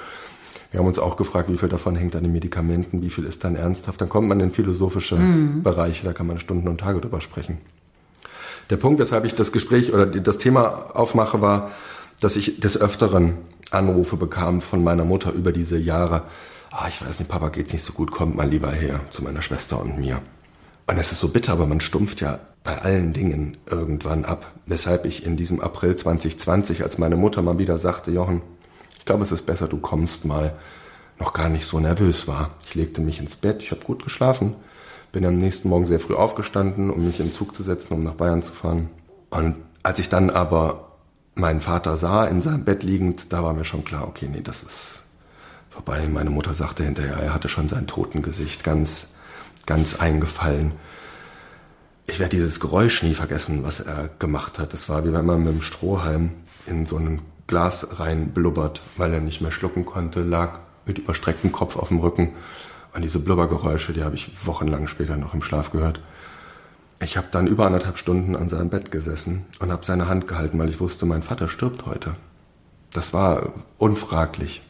Wir 0.70 0.82
haben 0.82 0.88
uns 0.88 1.00
auch 1.00 1.16
gefragt, 1.16 1.50
wie 1.50 1.58
viel 1.58 1.70
davon 1.70 1.96
hängt 1.96 2.16
an 2.16 2.24
den 2.24 2.34
Medikamenten, 2.34 3.02
wie 3.02 3.10
viel 3.10 3.24
ist 3.24 3.44
dann 3.46 3.56
ernsthaft. 3.56 4.02
Dann 4.02 4.10
kommt 4.10 4.28
man 4.28 4.40
in 4.42 4.52
philosophische 4.52 5.16
mhm. 5.16 5.63
Bereiche, 5.63 6.06
da 6.06 6.13
kann 6.13 6.28
man 6.28 6.40
Stunden 6.40 6.68
und 6.68 6.80
Tage 6.80 7.00
drüber 7.00 7.22
sprechen. 7.22 7.58
Der 8.70 8.76
Punkt, 8.76 9.00
weshalb 9.00 9.24
ich 9.24 9.34
das 9.34 9.54
Gespräch 9.54 9.94
oder 9.94 10.06
das 10.06 10.38
Thema 10.38 10.96
aufmache, 10.96 11.42
war, 11.42 11.72
dass 12.20 12.36
ich 12.36 12.60
des 12.60 12.80
Öfteren 12.80 13.38
Anrufe 13.72 14.18
bekam 14.18 14.60
von 14.60 14.84
meiner 14.84 15.06
Mutter 15.06 15.32
über 15.32 15.54
diese 15.54 15.78
Jahre. 15.78 16.24
Ah, 16.72 16.88
ich 16.90 17.02
weiß 17.02 17.20
nicht, 17.20 17.30
Papa 17.30 17.48
geht's 17.48 17.72
nicht 17.72 17.84
so 17.84 17.94
gut, 17.94 18.12
kommt 18.12 18.36
mal 18.36 18.48
lieber 18.48 18.72
her 18.72 19.00
zu 19.10 19.24
meiner 19.24 19.42
Schwester 19.42 19.82
und 19.82 19.98
mir. 19.98 20.22
Und 20.86 20.98
es 20.98 21.13
ist 21.13 21.22
so 21.22 21.30
bitter, 21.30 21.54
aber 21.54 21.66
man 21.66 21.80
stumpft 21.80 22.20
ja 22.20 22.40
bei 22.68 22.82
allen 22.82 23.14
Dingen 23.14 23.56
irgendwann 23.66 24.26
ab. 24.26 24.46
Weshalb 24.66 25.06
ich 25.06 25.26
in 25.26 25.38
diesem 25.38 25.62
April 25.62 25.96
2020, 25.96 26.84
als 26.84 26.98
meine 26.98 27.16
Mutter 27.16 27.42
mal 27.42 27.58
wieder 27.58 27.78
sagte, 27.78 28.12
Jochen, 28.12 28.42
ich 29.00 29.06
glaube, 29.06 29.24
es 29.24 29.32
ist 29.32 29.46
besser, 29.46 29.70
du 29.70 29.78
kommst 29.78 30.26
mal, 30.26 30.54
noch 31.18 31.32
gar 31.32 31.48
nicht 31.48 31.66
so 31.66 31.80
nervös 31.80 32.28
war. 32.28 32.56
Ich 32.66 32.76
legte 32.76 33.00
mich 33.00 33.20
ins 33.20 33.38
Bett, 33.38 33.64
ich 33.64 33.72
habe 33.72 33.86
gut 33.86 34.04
geschlafen, 34.04 34.58
bin 35.14 35.26
am 35.26 35.38
nächsten 35.38 35.70
Morgen 35.70 35.88
sehr 35.88 36.02
früh 36.02 36.16
aufgestanden, 36.16 36.90
um 36.92 37.08
mich 37.08 37.22
in 37.22 37.28
den 37.28 37.34
Zug 37.34 37.56
zu 37.56 37.64
setzen, 37.64 37.94
um 37.94 38.04
nach 38.04 38.16
Bayern 38.16 38.44
zu 38.44 38.52
fahren. 38.52 38.90
Und 39.30 39.56
als 39.82 40.00
ich 40.00 40.10
dann 40.10 40.30
aber 40.30 40.92
meinen 41.36 41.62
Vater 41.62 41.96
sah, 41.96 42.26
in 42.26 42.42
seinem 42.42 42.66
Bett 42.66 42.84
liegend, 42.84 43.32
da 43.32 43.44
war 43.44 43.54
mir 43.54 43.64
schon 43.64 43.86
klar, 43.86 44.06
okay, 44.10 44.28
nee, 44.30 44.42
das 44.42 44.64
ist 44.64 45.06
vorbei. 45.70 46.06
Meine 46.12 46.32
Mutter 46.32 46.54
sagte 46.54 46.84
hinterher, 46.84 47.16
er 47.16 47.34
hatte 47.34 47.48
schon 47.48 47.70
sein 47.70 47.88
Totengesicht 47.88 48.66
ganz, 48.66 49.08
ganz 49.66 49.96
eingefallen 49.96 50.74
ich 52.08 52.20
werde 52.20 52.38
dieses 52.38 52.60
Geräusch 52.60 53.04
nie 53.04 53.13
vergessen, 53.13 53.63
was 53.63 53.82
er 53.82 54.10
gemacht 54.17 54.60
hat. 54.60 54.74
Das 54.74 54.89
war 54.89 55.06
wie 55.06 55.13
wenn 55.13 55.26
man 55.26 55.43
mit 55.43 55.54
dem 55.54 55.62
Strohhalm 55.62 56.32
in 56.65 56.86
so 56.86 56.98
ein 56.98 57.22
Glas 57.48 58.00
rein 58.00 58.30
blubbert, 58.30 58.82
weil 58.96 59.13
er 59.13 59.20
nicht 59.20 59.41
mehr 59.41 59.52
schlucken 59.52 59.86
konnte, 59.86 60.22
lag 60.22 60.60
mit 60.86 60.98
überstrecktem 60.98 61.52
Kopf 61.52 61.76
auf 61.76 61.89
dem 61.89 62.00
Rücken. 62.00 62.34
Und 62.93 63.04
diese 63.04 63.20
Blubbergeräusche, 63.20 63.93
die 63.93 64.04
habe 64.04 64.15
ich 64.15 64.32
wochenlang 64.46 64.88
später 64.88 65.17
noch 65.17 65.34
im 65.34 65.41
Schlaf 65.41 65.72
gehört. 65.72 66.02
Ich 67.00 67.15
habe 67.17 67.28
dann 67.30 67.46
über 67.46 67.65
anderthalb 67.65 67.98
Stunden 67.98 68.36
an 68.36 68.50
seinem 68.50 68.70
Bett 68.70 68.89
gesessen 68.89 69.46
und 69.60 69.72
habe 69.72 69.86
seine 69.86 70.08
Hand 70.08 70.28
gehalten, 70.28 70.58
weil 70.58 70.70
ich 70.70 70.80
wusste, 70.80 71.06
mein 71.06 71.24
Vater 71.24 71.48
stirbt 71.48 71.86
heute. 71.86 72.15
Das 72.91 73.13
war 73.13 73.54
unfraglich. 73.78 74.63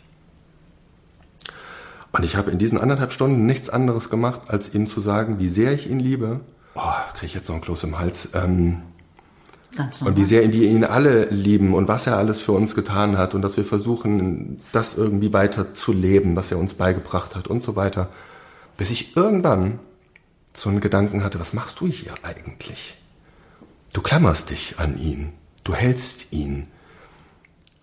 Und 2.12 2.24
ich 2.24 2.36
habe 2.36 2.52
in 2.52 2.58
diesen 2.58 2.80
anderthalb 2.80 3.14
Stunden 3.14 3.46
nichts 3.46 3.70
anderes 3.70 4.10
gemacht, 4.10 4.42
als 4.48 4.74
ihm 4.74 4.88
zu 4.88 5.02
sagen, 5.02 5.40
wie 5.40 5.50
sehr 5.50 5.72
ich 5.72 5.90
ihn 5.90 6.00
liebe 6.00 6.42
oh, 6.78 7.14
kriege 7.14 7.28
ich 7.28 7.34
jetzt 7.34 7.50
noch 7.50 7.56
ein 7.56 7.62
Kloß 7.62 7.84
im 7.84 7.98
Hals. 7.98 8.30
Ähm, 8.34 8.82
Ganz 9.76 10.02
und 10.02 10.16
wie 10.16 10.24
sehr 10.24 10.52
wir 10.52 10.68
ihn 10.68 10.84
alle 10.84 11.26
lieben 11.26 11.74
und 11.74 11.88
was 11.88 12.08
er 12.08 12.18
alles 12.18 12.42
für 12.42 12.54
uns 12.54 12.74
getan 12.74 13.18
hat 13.18 13.36
und 13.36 13.42
dass 13.42 13.58
wir 13.58 13.66
versuchen, 13.66 14.62
das 14.72 14.96
irgendwie 14.96 15.34
weiter 15.34 15.74
zu 15.74 15.92
leben, 15.92 16.36
was 16.36 16.52
er 16.52 16.58
uns 16.58 16.74
beigebracht 16.74 17.36
hat 17.36 17.48
und 17.48 17.64
so 17.64 17.76
weiter. 17.76 18.10
Bis 18.78 18.90
ich 18.90 19.16
irgendwann 19.16 19.80
so 20.54 20.70
einen 20.70 20.80
Gedanken 20.80 21.24
hatte, 21.24 21.40
was 21.40 21.54
machst 21.54 21.80
du 21.80 21.88
hier 21.88 22.14
eigentlich? 22.24 22.98
Du 23.94 24.02
klammerst 24.02 24.50
dich 24.50 24.76
an 24.78 24.98
ihn, 25.00 25.34
du 25.64 25.76
hältst 25.76 26.32
ihn. 26.32 26.68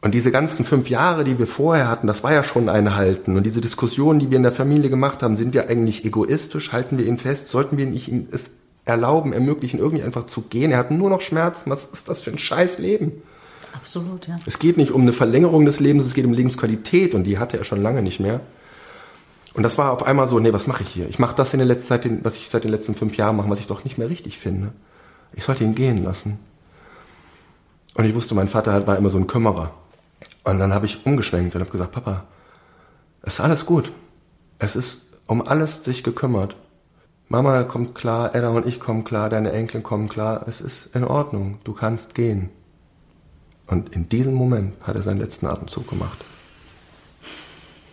Und 0.01 0.13
diese 0.13 0.31
ganzen 0.31 0.65
fünf 0.65 0.91
Jahre, 0.91 1.25
die 1.25 1.39
wir 1.39 1.47
vorher 1.47 1.89
hatten, 1.89 2.07
das 2.07 2.23
war 2.23 2.33
ja 2.33 2.45
schon 2.45 2.69
ein 2.69 2.95
Halten. 2.95 3.37
Und 3.37 3.45
diese 3.45 3.61
Diskussionen, 3.61 4.19
die 4.19 4.31
wir 4.31 4.37
in 4.37 4.43
der 4.43 4.53
Familie 4.53 4.91
gemacht 4.91 5.23
haben, 5.23 5.37
sind 5.37 5.55
wir 5.55 5.69
eigentlich 5.69 6.05
egoistisch? 6.05 6.73
Halten 6.73 6.99
wir 6.99 7.07
ihn 7.07 7.19
fest? 7.19 7.49
Sollten 7.49 7.79
wir 7.79 7.87
nicht 7.87 8.09
ihn 8.09 8.29
es 8.31 8.51
erlauben, 8.85 9.33
ermöglichen, 9.33 9.79
irgendwie 9.79 10.05
einfach 10.05 10.27
zu 10.27 10.43
gehen. 10.43 10.71
Er 10.71 10.79
hat 10.79 10.91
nur 10.91 11.11
noch 11.11 11.21
Schmerzen. 11.21 11.71
Was 11.71 11.87
ist 11.87 12.09
das 12.09 12.21
für 12.21 12.31
ein 12.31 12.39
scheiß 12.39 12.79
Leben? 12.79 13.23
Absolut, 13.73 14.29
ja. 14.29 14.37
Es 14.47 14.59
geht 14.59 14.77
nicht 14.77 14.93
um 14.93 15.03
eine 15.03 15.13
Verlängerung 15.13 15.65
des 15.65 15.81
Lebens, 15.81 16.05
es 16.05 16.15
geht 16.15 16.25
um 16.25 16.33
Lebensqualität 16.33 17.15
und 17.15 17.25
die 17.25 17.39
hatte 17.39 17.59
er 17.59 17.65
schon 17.65 17.83
lange 17.83 18.03
nicht 18.03 18.21
mehr. 18.21 18.41
Und 19.55 19.63
das 19.63 19.79
war 19.79 19.93
auf 19.93 20.03
einmal 20.03 20.29
so, 20.29 20.39
nee, 20.39 20.53
was 20.53 20.67
mache 20.67 20.83
ich 20.83 20.89
hier? 20.89 21.09
Ich 21.09 21.19
mache 21.19 21.37
das 21.37 21.53
in 21.53 21.59
der 21.59 21.67
letzten 21.67 21.89
Zeit, 21.89 22.25
was 22.25 22.37
ich 22.37 22.49
seit 22.51 22.65
den 22.65 22.71
letzten 22.71 22.95
fünf 22.95 23.17
Jahren 23.17 23.37
mache, 23.37 23.49
was 23.51 23.61
ich 23.61 23.67
doch 23.67 23.85
nicht 23.85 23.99
mehr 23.99 24.11
richtig 24.11 24.39
finde. 24.39 24.73
Ich 25.33 25.45
sollte 25.45 25.65
ihn 25.65 25.75
gehen 25.75 26.03
lassen. 26.05 26.39
Und 27.95 28.05
ich 28.05 28.15
wusste, 28.15 28.35
mein 28.35 28.49
Vater 28.49 28.87
war 28.87 28.97
immer 28.97 29.11
so 29.11 29.19
ein 29.19 29.29
Kümmerer. 29.29 29.73
Und 30.43 30.59
dann 30.59 30.75
habe 30.75 30.87
ich 30.87 31.07
umgeschwenkt 31.07 31.55
und 31.55 31.61
habe 31.61 31.71
gesagt, 31.71 31.93
Papa, 31.93 32.25
es 33.23 33.35
ist 33.35 33.41
alles 33.41 33.65
gut. 33.65 33.93
Es 34.59 34.77
ist 34.77 34.99
um 35.27 35.47
alles 35.47 35.85
sich 35.85 36.03
gekümmert. 36.03 36.57
Mama 37.29 37.63
kommt 37.65 37.95
klar, 37.95 38.35
Edda 38.35 38.51
und 38.51 38.67
ich 38.67 38.81
kommen 38.81 39.05
klar, 39.05 39.31
deine 39.31 39.53
Enkel 39.53 39.81
kommen 39.81 40.09
klar, 40.09 40.45
es 40.47 40.61
ist 40.61 40.95
in 40.95 41.05
Ordnung, 41.05 41.59
du 41.65 41.73
kannst 41.73 42.15
gehen. 42.15 42.51
Und 43.67 43.95
in 43.95 44.09
diesem 44.09 44.35
Moment 44.35 44.75
hat 44.83 44.95
er 44.95 45.03
seinen 45.03 45.21
letzten 45.21 45.47
Atemzug 45.47 45.89
gemacht. 45.89 46.19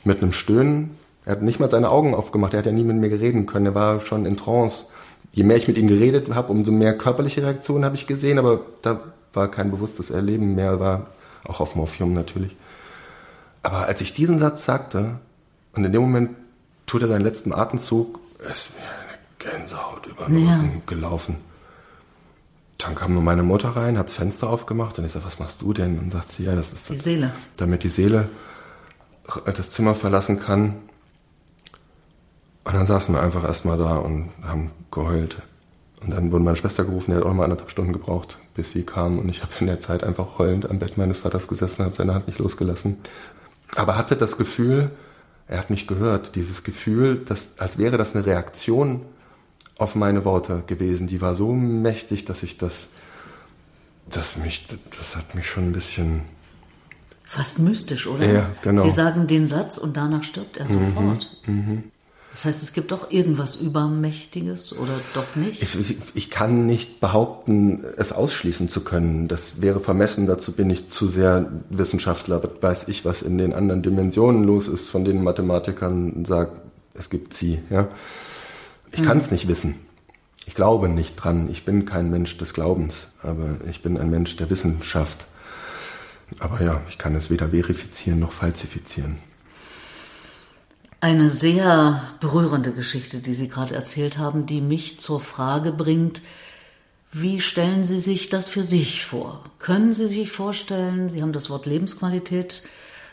Mit 0.04 0.22
einem 0.22 0.34
Stöhnen, 0.34 0.98
er 1.26 1.34
hat 1.34 1.42
nicht 1.44 1.60
mal 1.60 1.70
seine 1.70 1.90
Augen 1.90 2.14
aufgemacht, 2.14 2.54
er 2.54 2.60
hat 2.60 2.66
ja 2.66 2.72
nie 2.72 2.84
mit 2.84 2.98
mir 2.98 3.20
reden 3.20 3.46
können, 3.46 3.68
er 3.68 3.76
war 3.76 4.02
schon 4.02 4.26
in 4.26 4.36
Trance. 4.36 4.86
Je 5.32 5.44
mehr 5.44 5.56
ich 5.56 5.68
mit 5.68 5.78
ihm 5.78 5.88
geredet 5.88 6.34
habe, 6.36 6.52
umso 6.52 6.72
mehr 6.72 6.98
körperliche 6.98 7.44
Reaktionen 7.44 7.86
habe 7.86 7.96
ich 7.96 8.08
gesehen, 8.08 8.38
aber 8.38 8.62
da 8.82 9.00
war 9.34 9.50
kein 9.50 9.72
bewusstes 9.72 10.10
Erleben 10.10 10.56
mehr, 10.56 10.82
war 10.82 11.08
auch 11.46 11.62
auf 11.62 11.76
Morphium 11.76 12.14
natürlich. 12.14 12.56
Aber 13.64 13.86
als 13.86 14.02
ich 14.02 14.12
diesen 14.12 14.40
Satz 14.40 14.66
sagte, 14.66 15.20
und 15.74 15.86
in 15.86 15.94
dem 15.94 16.02
Moment 16.02 16.32
tut 16.86 17.02
er 17.02 17.08
seinen 17.08 17.24
letzten 17.24 17.54
Atemzug, 17.54 18.20
es 18.40 18.72
Gänsehaut 19.42 20.06
über 20.06 20.26
den 20.26 20.46
ja. 20.46 20.60
Rücken 20.60 20.84
gelaufen. 20.86 21.38
Dann 22.78 22.96
kam 22.96 23.14
nur 23.14 23.22
meine 23.22 23.44
Mutter 23.44 23.70
rein, 23.70 23.98
hat 23.98 24.08
das 24.08 24.14
Fenster 24.14 24.50
aufgemacht 24.50 24.98
und 24.98 25.06
ich 25.06 25.12
sag, 25.12 25.26
was 25.26 25.40
machst 25.40 25.62
du 25.62 25.74
denn? 25.74 26.00
Und 26.00 26.14
sagt 26.14 26.30
sie, 26.30 26.44
ja, 26.46 26.56
das 26.56 26.74
ist 26.74 26.90
die 26.90 26.98
Seele. 26.98 27.34
Damit 27.58 27.84
die 27.84 27.90
Seele 27.90 28.30
das 29.46 29.70
Zimmer 29.70 29.94
verlassen 29.96 30.40
kann. 30.40 30.78
Und 32.64 32.74
dann 32.74 32.86
saßen 32.86 33.14
wir 33.14 33.22
einfach 33.22 33.44
erstmal 33.44 33.78
da 33.78 33.98
und 33.98 34.30
haben 34.44 34.72
geheult. 34.92 35.38
Und 36.02 36.12
dann 36.12 36.32
wurde 36.32 36.44
meine 36.44 36.58
Schwester 36.58 36.84
gerufen, 36.84 37.12
die 37.12 37.18
hat 37.18 37.24
auch 37.24 37.34
mal 37.34 37.44
anderthalb 37.44 37.70
Stunden 37.70 37.94
gebraucht, 37.94 38.40
bis 38.56 38.72
sie 38.72 38.84
kam. 38.84 39.20
Und 39.20 39.30
ich 39.30 39.44
habe 39.44 39.52
in 39.60 39.68
der 39.68 39.80
Zeit 39.80 40.04
einfach 40.04 40.40
heulend 40.40 40.70
am 40.70 40.80
Bett 40.80 40.98
meines 40.98 41.20
Vaters 41.20 41.48
gesessen, 41.48 41.86
habe 41.86 41.96
seine 41.96 42.16
Hand 42.16 42.28
nicht 42.28 42.40
losgelassen. 42.40 42.98
Aber 43.76 43.98
hatte 43.98 44.16
das 44.16 44.38
Gefühl, 44.38 44.92
er 45.48 45.60
hat 45.60 45.70
mich 45.70 45.86
gehört, 45.86 46.36
dieses 46.36 46.64
Gefühl, 46.64 47.18
dass, 47.18 47.52
als 47.58 47.78
wäre 47.78 47.98
das 47.98 48.16
eine 48.16 48.26
Reaktion 48.26 49.06
auf 49.82 49.96
meine 49.96 50.26
Worte 50.26 50.64
gewesen. 50.68 51.08
Die 51.08 51.22
war 51.22 51.36
so 51.36 51.54
mächtig, 51.54 52.26
dass 52.26 52.44
ich 52.44 52.58
das, 52.58 52.88
das 54.10 54.38
mich, 54.38 54.66
das 54.98 55.16
hat 55.16 55.36
mich 55.36 55.48
schon 55.48 55.70
ein 55.70 55.72
bisschen 55.74 56.22
fast 57.26 57.60
mystisch, 57.60 58.08
oder? 58.08 58.30
Ja, 58.30 58.50
genau. 58.62 58.84
Sie 58.84 58.92
sagen 58.92 59.26
den 59.26 59.46
Satz 59.46 59.78
und 59.78 59.96
danach 59.96 60.24
stirbt 60.24 60.58
er 60.58 60.70
mhm, 60.70 60.88
sofort. 60.88 61.38
Mhm, 61.46 61.84
das 62.32 62.46
heißt, 62.46 62.64
es 62.64 62.74
gibt 62.74 62.92
doch 62.92 63.12
irgendwas 63.12 63.58
Übermächtiges 63.58 64.78
oder 64.78 64.94
doch 65.14 65.36
nicht? 65.36 65.62
Ich, 65.62 65.78
ich, 65.78 65.98
ich, 66.14 66.30
kann 66.30 66.66
nicht 66.66 67.02
behaupten, 67.02 67.84
es 67.98 68.14
ausschließen 68.14 68.70
zu 68.70 68.82
können. 68.82 69.28
Das 69.28 69.62
wäre 69.62 69.82
vermessen, 69.82 70.28
dazu 70.28 70.54
bin 70.54 70.70
ich 70.70 70.90
zu 70.90 71.08
sehr 71.08 71.52
Wissenschaftler. 71.70 72.42
Weiß 72.62 72.88
ich, 72.88 73.04
was 73.04 73.22
in 73.22 73.38
den 73.38 73.54
anderen 73.54 73.82
Dimensionen 73.82 74.44
los 74.44 74.70
ist, 74.70 74.90
von 74.90 75.04
denen 75.04 75.24
Mathematikern 75.24 76.24
sagen, 76.24 76.52
es 76.94 77.10
gibt 77.10 77.34
sie. 77.34 77.60
Ja? 77.70 77.90
Ich 78.92 79.00
mhm. 79.00 79.06
kann 79.06 79.18
es 79.18 79.32
nicht 79.32 79.48
wissen. 79.48 79.76
Ich 80.46 80.56
glaube 80.56 80.90
nicht 80.90 81.16
dran. 81.16 81.50
Ich 81.50 81.66
bin 81.66 81.86
kein 81.86 82.10
Mensch 82.10 82.38
des 82.38 82.54
Glaubens, 82.54 83.08
aber 83.22 83.58
ich 83.70 83.82
bin 83.82 83.98
ein 83.98 84.10
Mensch 84.10 84.36
der 84.36 84.50
Wissenschaft. 84.50 85.26
Aber 86.40 86.62
ja, 86.62 86.82
ich 86.90 86.98
kann 86.98 87.16
es 87.16 87.30
weder 87.30 87.50
verifizieren 87.50 88.20
noch 88.20 88.32
falsifizieren. 88.32 89.18
Eine 91.00 91.30
sehr 91.30 92.04
berührende 92.20 92.72
Geschichte, 92.74 93.20
die 93.20 93.34
Sie 93.34 93.48
gerade 93.48 93.76
erzählt 93.76 94.18
haben, 94.18 94.46
die 94.46 94.62
mich 94.62 95.00
zur 95.00 95.20
Frage 95.20 95.72
bringt, 95.72 96.22
wie 97.12 97.42
stellen 97.42 97.84
Sie 97.84 98.00
sich 98.00 98.30
das 98.30 98.48
für 98.48 98.64
sich 98.64 99.04
vor? 99.04 99.44
Können 99.60 99.94
Sie 99.94 100.08
sich 100.08 100.32
vorstellen, 100.32 101.10
Sie 101.10 101.22
haben 101.22 101.34
das 101.34 101.50
Wort 101.50 101.66
Lebensqualität 101.66 102.64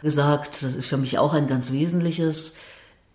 gesagt, 0.02 0.62
das 0.62 0.76
ist 0.76 0.86
für 0.86 0.98
mich 0.98 1.18
auch 1.18 1.34
ein 1.34 1.48
ganz 1.48 1.72
wesentliches. 1.72 2.56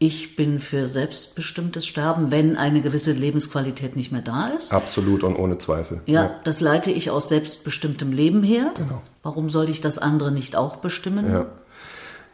Ich 0.06 0.36
bin 0.36 0.60
für 0.60 0.90
selbstbestimmtes 0.90 1.88
Sterben, 1.88 2.30
wenn 2.30 2.58
eine 2.58 2.82
gewisse 2.82 3.14
Lebensqualität 3.14 3.96
nicht 3.96 4.12
mehr 4.12 4.22
da 4.22 4.48
ist. 4.48 4.74
Absolut 4.74 5.24
und 5.24 5.38
ohne 5.38 5.60
Zweifel. 5.60 6.02
Ja, 6.08 6.26
ja. 6.26 6.32
das 6.44 6.60
leite 6.60 6.92
ich 6.92 7.10
aus 7.10 7.30
selbstbestimmtem 7.30 8.12
Leben 8.12 8.44
her. 8.44 8.74
Genau. 8.76 9.02
Warum 9.22 9.50
soll 9.50 9.70
ich 9.70 9.80
das 9.80 9.98
andere 9.98 10.34
nicht 10.34 10.58
auch 10.58 10.76
bestimmen? 10.76 11.32
Ja. 11.32 11.46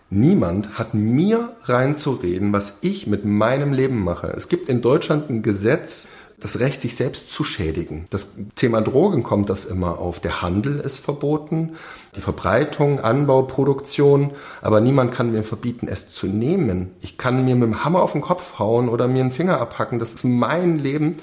Niemand 0.10 0.79
hat 0.79 0.95
mir 0.95 1.53
reinzureden, 1.65 2.51
was 2.53 2.79
ich 2.82 3.05
mit 3.05 3.23
meinem 3.23 3.71
Leben 3.71 4.03
mache. 4.03 4.34
Es 4.36 4.49
gibt 4.49 4.67
in 4.67 4.82
Deutschland 4.82 5.29
ein 5.29 5.43
Gesetz, 5.43 6.08
das 6.39 6.60
Recht, 6.60 6.82
sich 6.82 6.95
selbst 6.95 7.32
zu 7.32 7.43
schädigen. 7.43 8.06
Das 8.10 8.28
Thema 8.56 8.82
Drogen 8.82 9.23
kommt 9.23 9.49
das 9.49 9.65
immer 9.65 9.99
auf. 9.99 10.19
Der 10.19 10.41
Handel 10.41 10.80
ist 10.80 10.97
verboten, 10.97 11.75
die 12.15 12.21
Verbreitung, 12.21 12.99
Anbau, 12.99 13.43
Produktion, 13.43 14.32
aber 14.62 14.80
niemand 14.80 15.12
kann 15.13 15.32
mir 15.32 15.43
verbieten, 15.43 15.88
es 15.88 16.08
zu 16.10 16.28
nehmen. 16.28 16.91
Ich 17.02 17.17
kann 17.17 17.45
mir 17.45 17.56
mit 17.56 17.67
dem 17.67 17.84
Hammer 17.84 18.02
auf 18.02 18.13
den 18.13 18.21
Kopf 18.21 18.58
hauen 18.58 18.89
oder 18.89 19.08
mir 19.08 19.21
einen 19.21 19.32
Finger 19.32 19.60
abhacken. 19.60 19.99
Das 19.99 20.13
ist 20.13 20.23
mein 20.23 20.78
Leben. 20.78 21.17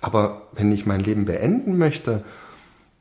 Aber 0.00 0.42
wenn 0.52 0.70
ich 0.70 0.86
mein 0.86 1.00
Leben 1.00 1.24
beenden 1.24 1.78
möchte, 1.78 2.22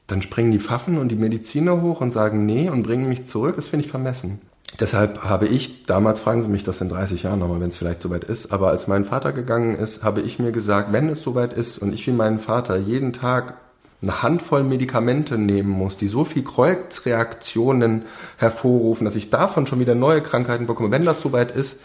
dann 0.08 0.22
springen 0.22 0.52
die 0.52 0.60
Pfaffen 0.60 0.98
und 0.98 1.10
die 1.10 1.16
Mediziner 1.16 1.82
hoch 1.82 2.02
und 2.02 2.12
sagen 2.12 2.46
nee 2.46 2.70
und 2.70 2.84
bringen 2.84 3.10
mich 3.10 3.26
zurück. 3.26 3.58
Das 3.58 3.68
finde 3.68 3.86
ich 3.86 3.92
vermessen. 3.92 4.40
Deshalb 4.80 5.24
habe 5.24 5.48
ich, 5.48 5.86
damals 5.86 6.20
fragen 6.20 6.44
Sie 6.44 6.50
mich 6.50 6.64
das 6.64 6.82
in 6.82 6.90
30 6.90 7.24
Jahren 7.24 7.40
nochmal, 7.40 7.60
wenn 7.62 7.70
es 7.70 7.78
vielleicht 7.78 8.02
soweit 8.02 8.26
ist, 8.26 8.52
aber 8.52 8.70
als 8.70 8.88
mein 8.88 9.06
Vater 9.06 9.32
gegangen 9.32 9.76
ist, 9.76 10.04
habe 10.04 10.22
ich 10.22 10.40
mir 10.40 10.52
gesagt, 10.52 10.92
wenn 10.92 11.10
es 11.10 11.24
soweit 11.24 11.54
ist 11.54 11.78
und 11.78 11.94
ich 11.94 12.06
wie 12.06 12.12
meinen 12.12 12.40
Vater 12.40 12.78
jeden 12.78 13.14
Tag 13.14 13.56
eine 14.02 14.22
Handvoll 14.22 14.64
Medikamente 14.64 15.40
nehmen 15.40 15.70
muss, 15.70 15.98
die 15.98 16.08
so 16.08 16.24
viel 16.24 16.44
Kreuzreaktionen 16.44 18.04
hervorrufen, 18.38 19.06
dass 19.06 19.16
ich 19.16 19.30
davon 19.30 19.66
schon 19.66 19.80
wieder 19.80 19.96
neue 19.96 20.22
Krankheiten 20.22 20.68
bekomme, 20.68 20.92
wenn 20.92 21.06
das 21.06 21.22
soweit 21.22 21.52
ist, 21.52 21.80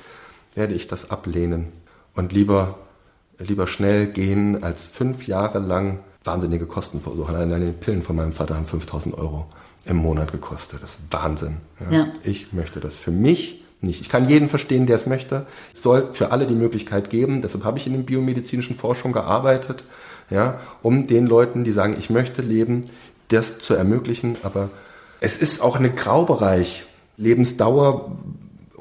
werde 0.55 0.75
ich 0.75 0.89
das 0.89 1.11
ablehnen 1.11 1.73
und 2.15 2.33
lieber, 2.33 2.79
lieber 3.39 3.67
schnell 3.67 4.07
gehen, 4.07 4.63
als 4.63 4.87
fünf 4.87 5.27
Jahre 5.27 5.61
lang 5.61 6.01
wahnsinnige 6.25 6.67
Kosten 6.67 7.01
versuchen. 7.01 7.35
Allein 7.35 7.65
die 7.65 7.73
Pillen 7.73 8.03
von 8.03 8.17
meinem 8.17 8.35
Vater 8.35 8.57
haben 8.57 8.67
5000 8.67 9.17
Euro 9.17 9.47
im 9.85 9.97
Monat 9.97 10.33
gekostet. 10.33 10.83
Das 10.83 10.93
ist 10.93 11.01
Wahnsinn. 11.11 11.57
Ja. 11.81 11.97
ja. 11.97 12.13
Ich 12.23 12.53
möchte 12.53 12.81
das 12.81 12.95
für 12.95 13.11
mich 13.11 13.63
nicht. 13.81 14.01
Ich 14.01 14.09
kann 14.09 14.29
jeden 14.29 14.49
verstehen, 14.49 14.87
der 14.87 14.97
es 14.97 15.07
möchte. 15.07 15.47
Es 15.75 15.83
soll 15.83 16.13
für 16.13 16.31
alle 16.31 16.47
die 16.47 16.55
Möglichkeit 16.55 17.11
geben. 17.11 17.43
Deshalb 17.43 17.65
habe 17.65 17.79
ich 17.79 17.87
in 17.87 17.93
der 17.95 18.01
biomedizinischen 18.01 18.77
Forschung 18.77 19.13
gearbeitet, 19.13 19.85
ja, 20.31 20.61
um 20.83 21.07
den 21.07 21.27
Leuten, 21.27 21.65
die 21.65 21.73
sagen, 21.73 21.97
ich 21.99 22.09
möchte 22.09 22.43
leben, 22.43 22.87
das 23.29 23.59
zu 23.59 23.75
ermöglichen. 23.75 24.37
Aber 24.43 24.71
es 25.21 25.37
ist 25.37 25.61
auch 25.61 25.77
ein 25.77 25.95
Graubereich. 25.97 26.85
Lebensdauer 27.17 28.17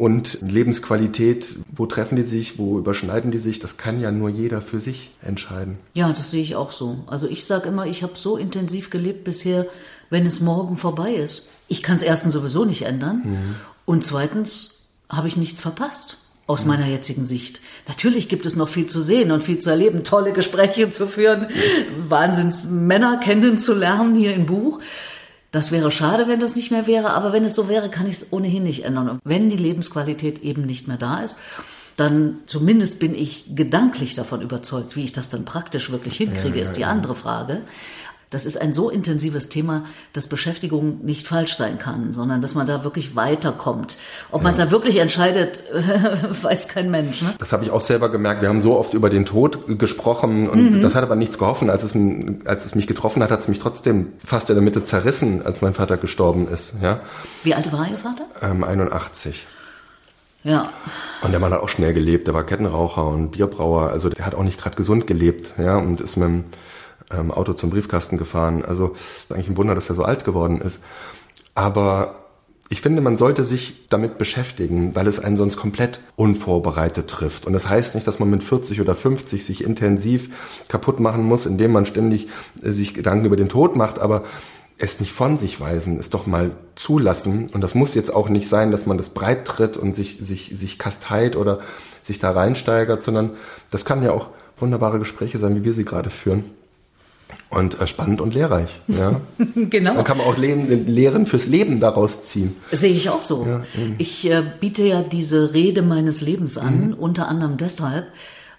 und 0.02 0.40
Lebensqualität, 0.42 1.58
wo 1.72 1.86
treffen 1.86 2.16
die 2.16 2.24
sich, 2.24 2.58
wo 2.58 2.80
überschneiden 2.80 3.30
die 3.30 3.38
sich, 3.38 3.60
das 3.60 3.78
kann 3.78 4.00
ja 4.00 4.12
nur 4.12 4.30
jeder 4.30 4.60
für 4.60 4.80
sich 4.80 5.12
entscheiden. 5.22 5.78
Ja, 5.94 6.10
das 6.10 6.32
sehe 6.32 6.42
ich 6.42 6.56
auch 6.56 6.72
so. 6.72 7.04
Also 7.06 7.28
ich 7.28 7.46
sage 7.46 7.70
immer, 7.70 7.86
ich 7.86 8.02
habe 8.02 8.14
so 8.16 8.36
intensiv 8.36 8.90
gelebt 8.90 9.24
bisher, 9.24 9.68
wenn 10.10 10.26
es 10.26 10.40
morgen 10.40 10.78
vorbei 10.78 11.14
ist. 11.14 11.50
Ich 11.68 11.84
kann 11.84 11.98
es 11.98 12.02
erstens 12.02 12.34
sowieso 12.34 12.66
nicht 12.66 12.82
ändern 12.82 13.22
mhm. 13.24 13.56
und 13.86 14.04
zweitens 14.04 14.88
habe 15.08 15.28
ich 15.28 15.38
nichts 15.38 15.62
verpasst 15.62 16.18
aus 16.48 16.64
mhm. 16.64 16.72
meiner 16.72 16.88
jetzigen 16.88 17.24
Sicht. 17.24 17.62
Natürlich 17.88 18.28
gibt 18.28 18.48
es 18.48 18.56
noch 18.56 18.70
viel 18.70 18.88
zu 18.88 19.04
sehen 19.04 19.30
und 19.30 19.44
viel 19.44 19.60
zu 19.60 19.70
erleben, 19.70 20.04
tolle 20.04 20.32
Gespräche 20.32 20.90
zu 20.90 21.06
führen, 21.06 21.46
Wahnsinns 22.10 22.68
Männer 22.68 23.20
kennenzulernen 23.24 24.16
hier 24.16 24.34
im 24.34 24.48
Buch. 24.48 24.80
Das 25.52 25.72
wäre 25.72 25.92
schade, 25.92 26.28
wenn 26.28 26.40
das 26.40 26.56
nicht 26.56 26.72
mehr 26.72 26.88
wäre, 26.88 27.12
aber 27.12 27.34
wenn 27.34 27.44
es 27.44 27.56
so 27.56 27.68
wäre, 27.68 27.90
kann 27.90 28.08
ich 28.08 28.18
es 28.18 28.34
ohnehin 28.34 28.64
nicht 28.64 28.86
ändern. 28.86 29.10
Und 29.10 29.22
wenn 29.26 29.50
die 29.50 29.58
Lebensqualität 29.58 30.42
eben 30.44 30.66
nicht 30.66 30.88
mehr 30.88 30.98
da 30.98 31.20
ist, 31.20 31.38
dann 31.98 32.40
zumindest 32.46 33.00
bin 33.00 33.14
ich 33.14 33.46
gedanklich 33.54 34.16
davon 34.16 34.42
überzeugt, 34.42 34.96
wie 34.96 35.04
ich 35.04 35.12
das 35.12 35.30
dann 35.30 35.44
praktisch 35.44 35.92
wirklich 35.92 36.16
hinkriege, 36.16 36.60
ist 36.60 36.74
die 36.74 36.86
andere 36.86 37.16
Frage. 37.16 37.62
Das 38.32 38.46
ist 38.46 38.60
ein 38.60 38.74
so 38.74 38.89
intensives 38.89 39.50
Thema, 39.50 39.84
dass 40.13 40.28
Beschäftigung 40.28 41.04
nicht 41.04 41.28
falsch 41.28 41.58
sein 41.58 41.78
kann, 41.78 42.13
sondern 42.13 42.41
dass 42.41 42.56
man 42.56 42.65
da 42.65 42.86
wirklich 42.86 43.17
weiterkommt. 43.17 43.98
Ob 44.32 44.41
man 44.41 44.52
es 44.52 44.58
da 44.58 44.72
wirklich 44.72 44.98
entscheidet, 44.98 45.63
weiß 46.41 46.70
kein 46.70 46.89
Mensch. 46.89 47.22
Ne? 47.22 47.34
Das 47.39 47.52
habe 47.52 47.65
ich 47.65 47.72
auch 47.72 47.82
selber 47.82 48.10
gemerkt. 48.10 48.41
Wir 48.41 48.48
haben 48.48 48.62
so 48.62 48.78
oft 48.78 48.94
über 48.94 49.10
den 49.10 49.26
Tod 49.26 49.78
gesprochen 49.78 50.48
und 50.48 50.78
mhm. 50.78 50.82
das 50.82 50.96
hat 50.96 51.04
aber 51.04 51.17
nichts 51.17 51.38
geholfen. 51.38 51.70
Als 51.70 51.84
es, 51.84 51.94
als 52.46 52.65
es 52.65 52.74
mich 52.74 52.88
getroffen 52.88 53.22
hat, 53.22 53.32
hat 53.32 53.41
es 53.41 53.50
mich 53.50 53.60
trotzdem 53.60 54.13
fast 54.24 54.50
in 54.50 54.56
der 54.56 54.63
Mitte 54.63 54.86
zerrissen, 54.86 55.46
als 55.46 55.62
mein 55.62 55.74
Vater 55.74 55.98
gestorben 55.98 56.48
ist. 56.48 56.72
Ja? 56.82 57.02
Wie 57.44 57.54
alt 57.54 57.70
war 57.74 57.86
Ihr 57.86 57.98
Vater? 57.98 58.24
Ähm, 58.41 58.63
81. 58.63 59.46
Ja. 60.46 60.70
Und 61.22 61.32
der 61.32 61.41
Mann 61.41 61.52
hat 61.52 61.60
auch 61.60 61.70
schnell 61.70 61.94
gelebt. 61.94 62.28
Der 62.28 62.34
war 62.34 62.46
Kettenraucher 62.46 63.06
und 63.06 63.32
Bierbrauer. 63.32 63.89
Also 63.89 64.08
der 64.08 64.26
hat 64.26 64.36
auch 64.36 64.44
nicht 64.44 64.58
gerade 64.58 64.78
gesund 64.78 65.06
gelebt. 65.06 65.54
Ja, 65.58 65.78
und 65.78 66.00
ist 66.00 66.15
mit 66.15 66.30
dem 66.30 66.44
ähm, 67.13 67.32
Auto 67.32 67.54
zum 67.54 67.69
Briefkasten 67.69 68.17
gefahren. 68.17 68.63
Also 68.65 68.95
ist 68.95 69.32
eigentlich 69.32 69.50
ein 69.50 69.58
Wunder, 69.58 69.76
dass 69.76 69.89
er 69.89 69.95
so 69.95 70.04
alt 70.04 70.26
geworden 70.26 70.62
ist. 70.62 70.80
Aber 71.56 72.15
ich 72.71 72.82
finde, 72.82 73.02
man 73.02 73.17
sollte 73.17 73.43
sich 73.43 73.89
damit 73.89 74.17
beschäftigen, 74.17 74.95
weil 74.95 75.06
es 75.06 75.19
einen 75.19 75.36
sonst 75.36 75.58
komplett 75.58 76.00
unvorbereitet 76.15 77.10
trifft. 77.10 77.45
Und 77.45 77.52
das 77.52 77.67
heißt 77.67 77.95
nicht, 77.95 78.08
dass 78.08 78.19
man 78.19 78.30
mit 78.30 78.43
40 78.43 78.80
oder 78.80 78.95
50 78.95 79.45
sich 79.45 79.62
intensiv 79.62 80.30
kaputt 80.69 81.02
machen 81.02 81.26
muss, 81.26 81.45
indem 81.45 81.74
man 81.74 81.86
ständig 81.86 82.30
äh, 82.63 82.71
sich 82.71 82.93
Gedanken 82.93 83.26
über 83.26 83.36
den 83.36 83.50
Tod 83.50 83.76
macht, 83.76 84.00
aber 84.00 84.24
es 84.78 85.02
nicht 85.02 85.12
von 85.12 85.38
sich 85.38 85.60
weisen, 85.60 86.00
es 86.00 86.10
doch 86.10 86.28
mal 86.28 86.52
zulassen. 86.76 87.50
Und 87.54 87.60
das 87.60 87.76
muss 87.76 87.93
jetzt 87.93 88.13
auch 88.13 88.30
nicht 88.30 88.47
sein, 88.47 88.71
dass 88.71 88.86
man 88.86 88.97
das 88.97 89.10
breit 89.10 89.43
tritt 89.43 89.76
und 89.76 89.93
sich, 89.93 90.19
sich, 90.21 90.52
sich 90.56 90.80
kasteit 90.80 91.36
oder 91.36 91.60
sich 92.04 92.19
da 92.19 92.32
reinsteigert, 92.32 93.04
sondern 93.04 93.32
das 93.69 93.84
kann 93.84 94.02
ja 94.02 94.13
auch 94.13 94.30
wunderbare 94.58 94.97
Gespräche 94.97 95.39
sein, 95.39 95.58
wie 95.58 95.65
wir 95.65 95.74
sie 95.74 95.84
gerade 95.86 96.10
führen. 96.10 96.45
Und 97.50 97.80
äh, 97.80 97.88
spannend 97.88 98.22
und 98.22 98.34
lehrreich. 98.34 98.80
Ja. 98.88 99.22
genau. 99.56 99.96
Dann 99.96 100.04
kann 100.04 100.17
man 100.17 100.28
auch 100.28 100.38
Lehren, 100.38 100.88
Lehren 100.88 101.26
fürs 101.26 101.46
Leben 101.46 101.80
daraus 101.80 102.24
ziehen. 102.24 102.56
Sehe 102.72 102.94
ich 102.94 103.10
auch 103.10 103.22
so. 103.22 103.46
Ja, 103.46 103.63
ich 103.98 104.30
äh, 104.30 104.44
biete 104.60 104.84
ja 104.84 105.02
diese 105.02 105.54
Rede 105.54 105.82
meines 105.82 106.22
Lebens 106.22 106.58
an, 106.58 106.88
mhm. 106.88 106.94
unter 106.94 107.28
anderem 107.28 107.58
deshalb, 107.58 108.08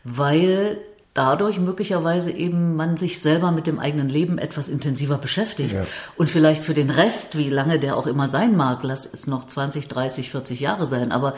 weil 0.04 0.78
dadurch 1.14 1.58
möglicherweise 1.58 2.30
eben 2.30 2.74
man 2.76 2.96
sich 2.96 3.20
selber 3.20 3.52
mit 3.52 3.66
dem 3.66 3.78
eigenen 3.78 4.08
Leben 4.08 4.38
etwas 4.38 4.68
intensiver 4.68 5.18
beschäftigt. 5.18 5.74
Ja. 5.74 5.86
Und 6.16 6.30
vielleicht 6.30 6.64
für 6.64 6.74
den 6.74 6.90
Rest, 6.90 7.36
wie 7.36 7.50
lange 7.50 7.78
der 7.78 7.96
auch 7.96 8.06
immer 8.06 8.28
sein 8.28 8.56
mag, 8.56 8.78
lass 8.82 9.04
es 9.12 9.26
noch 9.26 9.46
20, 9.46 9.88
30, 9.88 10.30
40 10.30 10.60
Jahre 10.60 10.86
sein, 10.86 11.12
aber 11.12 11.34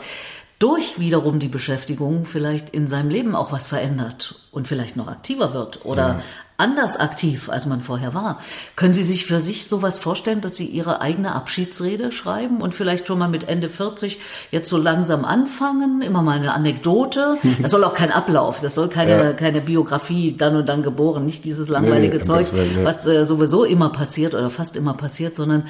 durch 0.59 0.99
wiederum 0.99 1.39
die 1.39 1.47
Beschäftigung 1.47 2.25
vielleicht 2.25 2.69
in 2.69 2.87
seinem 2.87 3.09
Leben 3.09 3.35
auch 3.35 3.51
was 3.51 3.67
verändert 3.67 4.35
und 4.51 4.67
vielleicht 4.67 4.95
noch 4.95 5.07
aktiver 5.07 5.53
wird 5.53 5.85
oder 5.85 6.07
ja 6.07 6.21
anders 6.57 6.97
aktiv, 6.97 7.49
als 7.49 7.65
man 7.65 7.81
vorher 7.81 8.13
war. 8.13 8.39
Können 8.75 8.93
Sie 8.93 9.03
sich 9.03 9.25
für 9.25 9.41
sich 9.41 9.67
sowas 9.67 9.99
vorstellen, 9.99 10.41
dass 10.41 10.55
Sie 10.55 10.65
Ihre 10.65 11.01
eigene 11.01 11.33
Abschiedsrede 11.33 12.11
schreiben 12.11 12.61
und 12.61 12.73
vielleicht 12.73 13.07
schon 13.07 13.19
mal 13.19 13.27
mit 13.27 13.47
Ende 13.47 13.67
40 13.67 14.19
jetzt 14.51 14.69
so 14.69 14.77
langsam 14.77 15.25
anfangen, 15.25 16.01
immer 16.01 16.21
mal 16.21 16.37
eine 16.37 16.53
Anekdote? 16.53 17.37
Das 17.61 17.71
soll 17.71 17.83
auch 17.83 17.93
kein 17.93 18.11
Ablauf, 18.11 18.59
das 18.59 18.75
soll 18.75 18.89
keine, 18.89 19.23
ja. 19.23 19.33
keine 19.33 19.61
Biografie 19.61 20.35
dann 20.37 20.55
und 20.55 20.69
dann 20.69 20.83
geboren, 20.83 21.25
nicht 21.25 21.45
dieses 21.45 21.67
langweilige 21.67 22.17
nee, 22.17 22.17
nee, 22.17 22.23
Zeug, 22.23 22.47
was 22.83 23.05
äh, 23.07 23.25
sowieso 23.25 23.63
immer 23.63 23.89
passiert 23.89 24.35
oder 24.35 24.49
fast 24.49 24.75
immer 24.75 24.93
passiert, 24.93 25.35
sondern 25.35 25.63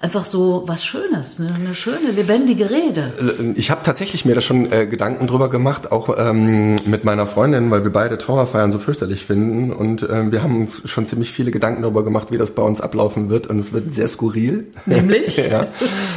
einfach 0.00 0.24
so 0.24 0.62
was 0.66 0.84
Schönes, 0.84 1.40
eine, 1.40 1.54
eine 1.54 1.74
schöne, 1.74 2.10
lebendige 2.10 2.70
Rede. 2.70 3.12
Äh, 3.20 3.58
ich 3.58 3.70
habe 3.70 3.82
tatsächlich 3.82 4.24
mir 4.24 4.34
da 4.34 4.40
schon 4.40 4.70
äh, 4.70 4.86
Gedanken 4.86 5.26
drüber 5.26 5.50
gemacht, 5.50 5.90
auch 5.90 6.16
ähm, 6.16 6.76
mit 6.86 7.04
meiner 7.04 7.26
Freundin, 7.26 7.70
weil 7.70 7.82
wir 7.82 7.92
beide 7.92 8.16
Trauerfeiern 8.18 8.70
so 8.70 8.78
fürchterlich 8.78 9.24
finden. 9.24 9.72
Und 9.72 10.06
ähm, 10.08 10.30
wir 10.30 10.42
haben 10.42 10.60
uns 10.62 10.82
schon 10.84 11.06
ziemlich 11.06 11.32
viele 11.32 11.50
Gedanken 11.50 11.82
darüber 11.82 12.04
gemacht, 12.04 12.30
wie 12.30 12.38
das 12.38 12.52
bei 12.52 12.62
uns 12.62 12.80
ablaufen 12.80 13.28
wird. 13.28 13.48
Und 13.48 13.58
es 13.58 13.72
wird 13.72 13.92
sehr 13.92 14.08
skurril. 14.08 14.68
Nämlich? 14.86 15.36
ja. 15.50 15.66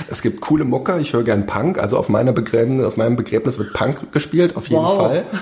Es 0.07 0.21
gibt 0.21 0.41
coole 0.41 0.65
Mucker, 0.65 0.99
ich 0.99 1.13
höre 1.13 1.23
gern 1.23 1.45
Punk. 1.45 1.79
Also 1.79 1.97
auf 1.97 2.09
meiner 2.09 2.33
Begräbnis, 2.33 2.85
auf 2.85 2.97
meinem 2.97 3.15
Begräbnis 3.15 3.57
wird 3.57 3.73
Punk 3.73 4.11
gespielt, 4.11 4.55
auf 4.55 4.67
jeden 4.67 4.83
wow. 4.83 4.97
Fall. 4.97 5.25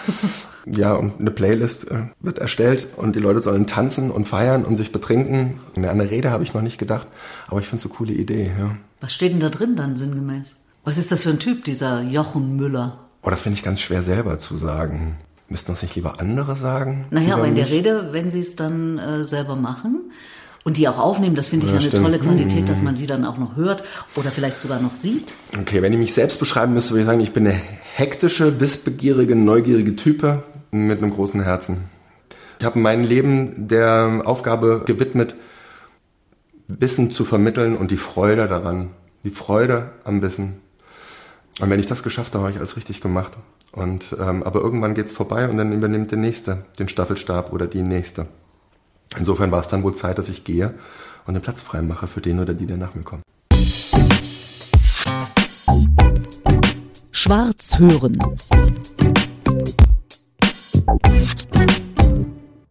Ja, 0.65 0.93
und 0.93 1.19
eine 1.19 1.31
Playlist 1.31 1.89
äh, 1.89 2.07
wird 2.19 2.39
erstellt 2.39 2.87
und 2.95 3.15
die 3.15 3.19
Leute 3.19 3.41
sollen 3.41 3.67
tanzen 3.67 4.11
und 4.11 4.27
feiern 4.27 4.65
und 4.65 4.75
sich 4.75 4.91
betrinken. 4.91 5.59
Eine 5.75 6.09
Rede 6.09 6.31
habe 6.31 6.43
ich 6.43 6.53
noch 6.53 6.61
nicht 6.61 6.77
gedacht, 6.77 7.07
aber 7.47 7.59
ich 7.59 7.67
finde 7.67 7.83
es 7.83 7.85
eine 7.85 7.95
coole 7.95 8.13
Idee, 8.13 8.51
ja. 8.57 8.75
Was 9.01 9.13
steht 9.13 9.31
denn 9.31 9.39
da 9.39 9.49
drin 9.49 9.75
dann 9.75 9.95
sinngemäß? 9.95 10.57
Was 10.83 10.97
ist 10.97 11.11
das 11.11 11.23
für 11.23 11.29
ein 11.29 11.39
Typ, 11.39 11.63
dieser 11.63 12.01
Jochen 12.01 12.55
Müller? 12.55 12.99
Oh, 13.21 13.29
das 13.29 13.41
finde 13.41 13.57
ich 13.57 13.63
ganz 13.63 13.81
schwer 13.81 14.01
selber 14.01 14.39
zu 14.39 14.57
sagen. 14.57 15.17
Müssten 15.49 15.71
das 15.71 15.81
nicht 15.81 15.95
lieber 15.95 16.19
andere 16.19 16.55
sagen? 16.55 17.05
Naja, 17.09 17.35
aber 17.35 17.47
in 17.47 17.53
mich? 17.53 17.67
der 17.67 17.75
Rede, 17.75 18.09
wenn 18.11 18.29
Sie 18.29 18.39
es 18.39 18.55
dann 18.55 18.99
äh, 18.99 19.23
selber 19.23 19.55
machen, 19.55 20.11
Und 20.65 20.77
die 20.77 20.87
auch 20.87 20.99
aufnehmen, 20.99 21.35
das 21.35 21.49
finde 21.49 21.65
ich 21.65 21.71
ja, 21.71 21.79
eine 21.79 21.87
stimmt. 21.87 22.03
tolle 22.03 22.19
Qualität, 22.19 22.67
dass 22.67 22.81
man 22.81 22.95
sie 22.95 23.07
dann 23.07 23.23
auch 23.25 23.37
noch 23.37 23.55
hört 23.55 23.83
oder 24.15 24.29
vielleicht 24.29 24.61
sogar 24.61 24.81
noch 24.81 24.93
sieht. 24.93 25.33
Okay, 25.57 25.81
wenn 25.81 25.93
ich 25.93 25.99
mich 25.99 26.13
selbst 26.13 26.39
beschreiben 26.39 26.73
müsste, 26.73 26.91
würde 26.91 27.01
ich 27.01 27.07
sagen, 27.07 27.21
ich 27.21 27.31
bin 27.31 27.47
eine 27.47 27.59
hektische, 27.95 28.59
wissbegierige, 28.59 29.35
neugierige 29.35 29.95
Type 29.95 30.43
mit 30.71 31.01
einem 31.01 31.11
großen 31.11 31.41
Herzen. 31.41 31.85
Ich 32.59 32.65
habe 32.65 32.77
mein 32.77 33.03
Leben 33.03 33.69
der 33.69 34.23
Aufgabe 34.25 34.83
gewidmet, 34.85 35.35
Wissen 36.67 37.11
zu 37.11 37.25
vermitteln 37.25 37.75
und 37.75 37.89
die 37.89 37.97
Freude 37.97 38.47
daran, 38.47 38.91
die 39.23 39.31
Freude 39.31 39.91
am 40.03 40.21
Wissen. 40.21 40.61
Und 41.59 41.69
wenn 41.69 41.79
ich 41.79 41.87
das 41.87 42.03
geschafft 42.03 42.33
habe, 42.35 42.43
habe 42.43 42.53
ich 42.53 42.59
alles 42.59 42.75
richtig 42.75 43.01
gemacht. 43.01 43.37
Und 43.71 44.15
ähm, 44.19 44.43
aber 44.43 44.61
irgendwann 44.61 44.93
geht's 44.93 45.13
vorbei 45.13 45.47
und 45.47 45.57
dann 45.57 45.71
übernimmt 45.71 46.11
der 46.11 46.17
nächste 46.17 46.65
den 46.79 46.89
Staffelstab 46.89 47.53
oder 47.53 47.67
die 47.67 47.81
nächste. 47.81 48.27
Insofern 49.17 49.51
war 49.51 49.59
es 49.59 49.67
dann 49.67 49.83
wohl 49.83 49.95
Zeit, 49.95 50.17
dass 50.17 50.29
ich 50.29 50.43
gehe 50.43 50.75
und 51.25 51.35
einen 51.35 51.41
Platz 51.41 51.61
freimache 51.61 52.07
für 52.07 52.21
den 52.21 52.39
oder 52.39 52.53
die, 52.53 52.65
der 52.65 52.77
nach 52.77 52.93
mir 52.95 53.03
kommt. 53.03 53.23
Schwarz 57.11 57.79
hören. 57.79 58.19